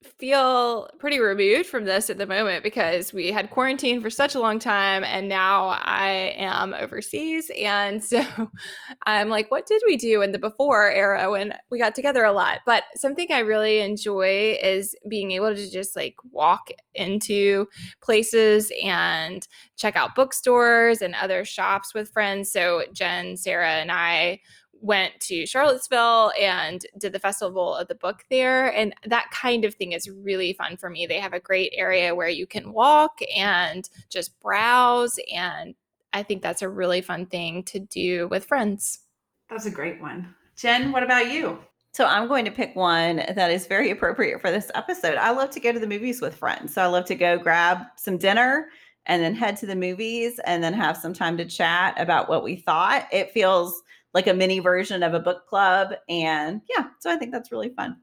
feel 0.03 0.89
pretty 0.99 1.21
removed 1.21 1.69
from 1.69 1.85
this 1.85 2.09
at 2.09 2.17
the 2.17 2.27
moment 2.27 2.63
because 2.63 3.13
we 3.13 3.31
had 3.31 3.51
quarantine 3.51 4.01
for 4.01 4.09
such 4.09 4.35
a 4.35 4.41
long 4.41 4.59
time 4.59 5.05
and 5.05 5.29
now 5.29 5.69
I 5.69 6.35
am 6.37 6.73
overseas. 6.73 7.51
And 7.59 8.03
so 8.05 8.25
I'm 9.07 9.29
like, 9.29 9.51
what 9.51 9.67
did 9.67 9.83
we 9.87 9.97
do 9.97 10.23
in 10.23 10.33
the 10.33 10.39
before 10.39 10.91
era 10.91 11.31
when 11.31 11.55
we 11.71 11.79
got 11.79 11.95
together 11.95 12.25
a 12.25 12.33
lot? 12.33 12.61
But 12.65 12.85
something 12.97 13.29
I 13.31 13.41
really 13.41 13.81
enjoy 13.81 14.59
is 14.63 14.95
being 15.09 15.33
able 15.33 15.55
to 15.55 15.71
just 15.71 15.95
like 15.97 16.17
walk 16.31 16.71
into 16.95 17.67
places 18.01 18.73
and 18.83 19.47
check 19.77 19.97
out 19.97 20.15
bookstores 20.15 21.03
and 21.03 21.15
other 21.15 21.45
shops 21.45 21.93
with 21.95 22.11
friends. 22.11 22.51
So 22.51 22.85
Jen, 22.95 23.37
Sarah, 23.37 23.73
and 23.73 23.93
I 23.93 24.41
went 24.81 25.19
to 25.21 25.47
Charlottesville 25.47 26.33
and 26.41 26.87
did 26.99 27.13
the 27.13 27.19
festival 27.19 27.75
of 27.75 27.89
the 27.89 27.95
book 27.95 28.25
there. 28.31 28.73
And 28.75 28.95
that 29.07 29.31
kind 29.31 29.65
of 29.65 29.75
thing 29.75 29.93
is 29.93 30.09
really 30.09 30.53
fun 30.55 30.77
for 30.77 30.91
me. 30.91 31.07
They 31.07 31.21
have 31.21 31.33
a 31.33 31.41
great 31.41 31.73
area 31.77 32.15
where 32.15 32.29
you 32.29 32.47
can 32.47 32.73
walk 32.73 33.21
and 33.37 33.89
just 34.09 34.39
browse. 34.41 35.19
And 35.35 35.75
I 36.13 36.23
think 36.23 36.43
that's 36.43 36.63
a 36.63 36.69
really 36.69 37.03
fun 37.03 37.27
thing 37.27 37.63
to 37.65 37.79
do 37.79 38.29
with 38.29 38.47
friends. 38.47 39.01
That's 39.49 39.67
a 39.67 39.71
great 39.71 40.01
one. 40.01 40.35
Jen, 40.57 40.93
what 40.93 41.03
about 41.03 41.31
you? 41.31 41.59
So 41.93 42.07
I'm 42.07 42.29
going 42.29 42.45
to 42.45 42.51
pick 42.53 42.77
one 42.77 43.17
that 43.17 43.51
is 43.51 43.67
very 43.67 43.91
appropriate 43.91 44.41
for 44.41 44.51
this 44.51 44.71
episode. 44.75 45.17
I 45.17 45.33
love 45.33 45.51
to 45.51 45.61
go 45.61 45.73
to 45.73 45.79
the 45.79 45.87
movies 45.87 46.21
with 46.21 46.37
friends. 46.37 46.75
So 46.75 46.83
I 46.83 46.87
love 46.87 47.05
to 47.07 47.17
go 47.17 47.37
grab 47.37 47.79
some 47.97 48.17
dinner 48.17 48.69
and 49.07 49.23
then 49.23 49.35
head 49.35 49.57
to 49.57 49.67
the 49.67 49.75
movies 49.75 50.39
and 50.45 50.63
then 50.63 50.73
have 50.73 50.97
some 50.97 51.13
time 51.13 51.37
to 51.39 51.45
chat 51.45 51.95
about 51.99 52.29
what 52.29 52.45
we 52.45 52.57
thought. 52.57 53.09
It 53.13 53.33
feels 53.33 53.83
like 54.15 54.27
a 54.27 54.35
mini 54.35 54.59
version 54.59 55.03
of 55.03 55.15
a 55.15 55.21
book 55.21 55.47
club. 55.47 55.95
And 56.09 56.61
yeah, 56.69 56.89
so 57.01 57.11
I 57.11 57.17
think 57.17 57.33
that's 57.33 57.53
really 57.53 57.71
fun. 57.71 57.97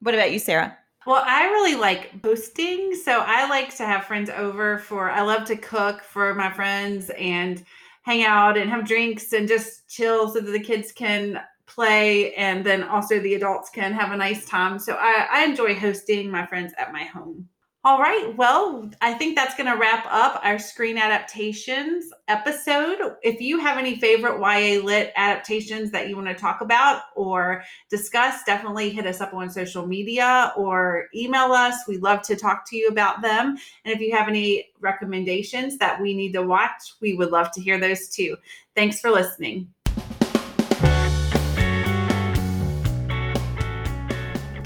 What 0.00 0.14
about 0.14 0.32
you, 0.32 0.38
Sarah? 0.38 0.76
Well, 1.06 1.22
I 1.24 1.44
really 1.44 1.76
like 1.76 2.10
hosting. 2.24 2.94
So 2.94 3.20
I 3.24 3.48
like 3.48 3.74
to 3.76 3.86
have 3.86 4.04
friends 4.04 4.28
over 4.28 4.78
for, 4.78 5.08
I 5.08 5.22
love 5.22 5.44
to 5.46 5.56
cook 5.56 6.02
for 6.02 6.34
my 6.34 6.52
friends 6.52 7.10
and 7.10 7.64
hang 8.02 8.24
out 8.24 8.58
and 8.58 8.68
have 8.70 8.86
drinks 8.86 9.32
and 9.32 9.46
just 9.46 9.88
chill 9.88 10.28
so 10.32 10.40
that 10.40 10.50
the 10.50 10.60
kids 10.60 10.92
can 10.92 11.40
play 11.66 12.34
and 12.34 12.64
then 12.64 12.82
also 12.82 13.20
the 13.20 13.34
adults 13.34 13.70
can 13.70 13.92
have 13.92 14.12
a 14.12 14.16
nice 14.16 14.46
time. 14.46 14.78
So 14.78 14.94
I, 14.94 15.26
I 15.30 15.44
enjoy 15.44 15.74
hosting 15.74 16.30
my 16.30 16.46
friends 16.46 16.72
at 16.78 16.92
my 16.92 17.04
home. 17.04 17.48
All 17.86 18.00
right. 18.00 18.36
Well, 18.36 18.90
I 19.00 19.14
think 19.14 19.36
that's 19.36 19.54
going 19.54 19.70
to 19.70 19.78
wrap 19.78 20.06
up 20.10 20.40
our 20.42 20.58
screen 20.58 20.98
adaptations 20.98 22.10
episode. 22.26 22.98
If 23.22 23.40
you 23.40 23.60
have 23.60 23.78
any 23.78 23.94
favorite 24.00 24.40
YA 24.40 24.82
lit 24.82 25.12
adaptations 25.14 25.92
that 25.92 26.08
you 26.08 26.16
want 26.16 26.26
to 26.26 26.34
talk 26.34 26.62
about 26.62 27.02
or 27.14 27.62
discuss, 27.88 28.42
definitely 28.42 28.90
hit 28.90 29.06
us 29.06 29.20
up 29.20 29.34
on 29.34 29.50
social 29.50 29.86
media 29.86 30.52
or 30.56 31.04
email 31.14 31.52
us. 31.52 31.76
We'd 31.86 32.02
love 32.02 32.22
to 32.22 32.34
talk 32.34 32.68
to 32.70 32.76
you 32.76 32.88
about 32.88 33.22
them. 33.22 33.56
And 33.84 33.94
if 33.94 34.00
you 34.00 34.16
have 34.16 34.26
any 34.26 34.70
recommendations 34.80 35.78
that 35.78 36.02
we 36.02 36.12
need 36.12 36.32
to 36.32 36.42
watch, 36.42 36.94
we 37.00 37.14
would 37.14 37.30
love 37.30 37.52
to 37.52 37.60
hear 37.60 37.78
those 37.78 38.08
too. 38.08 38.36
Thanks 38.74 38.98
for 38.98 39.12
listening. 39.12 39.72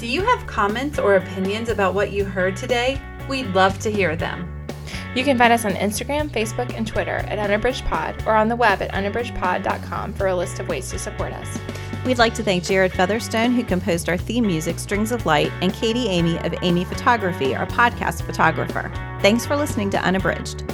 Do 0.00 0.06
you 0.06 0.22
have 0.22 0.46
comments 0.46 0.98
or 0.98 1.16
opinions 1.16 1.68
about 1.68 1.92
what 1.92 2.10
you 2.10 2.24
heard 2.24 2.56
today? 2.56 2.98
We'd 3.28 3.48
love 3.48 3.78
to 3.80 3.92
hear 3.92 4.16
them. 4.16 4.66
You 5.14 5.22
can 5.24 5.36
find 5.36 5.52
us 5.52 5.66
on 5.66 5.72
Instagram, 5.72 6.30
Facebook, 6.30 6.72
and 6.74 6.86
Twitter 6.86 7.16
at 7.16 7.38
UnabridgedPod 7.38 8.26
or 8.26 8.34
on 8.34 8.48
the 8.48 8.56
web 8.56 8.80
at 8.80 8.90
unabridgedpod.com 8.92 10.14
for 10.14 10.28
a 10.28 10.34
list 10.34 10.58
of 10.58 10.68
ways 10.68 10.88
to 10.92 10.98
support 10.98 11.34
us. 11.34 11.58
We'd 12.06 12.16
like 12.16 12.32
to 12.36 12.42
thank 12.42 12.64
Jared 12.64 12.94
Featherstone, 12.94 13.52
who 13.52 13.62
composed 13.62 14.08
our 14.08 14.16
theme 14.16 14.46
music, 14.46 14.78
Strings 14.78 15.12
of 15.12 15.26
Light, 15.26 15.52
and 15.60 15.70
Katie 15.74 16.08
Amy 16.08 16.38
of 16.38 16.54
Amy 16.62 16.86
Photography, 16.86 17.54
our 17.54 17.66
podcast 17.66 18.22
photographer. 18.22 18.90
Thanks 19.20 19.44
for 19.44 19.54
listening 19.54 19.90
to 19.90 20.02
Unabridged. 20.02 20.64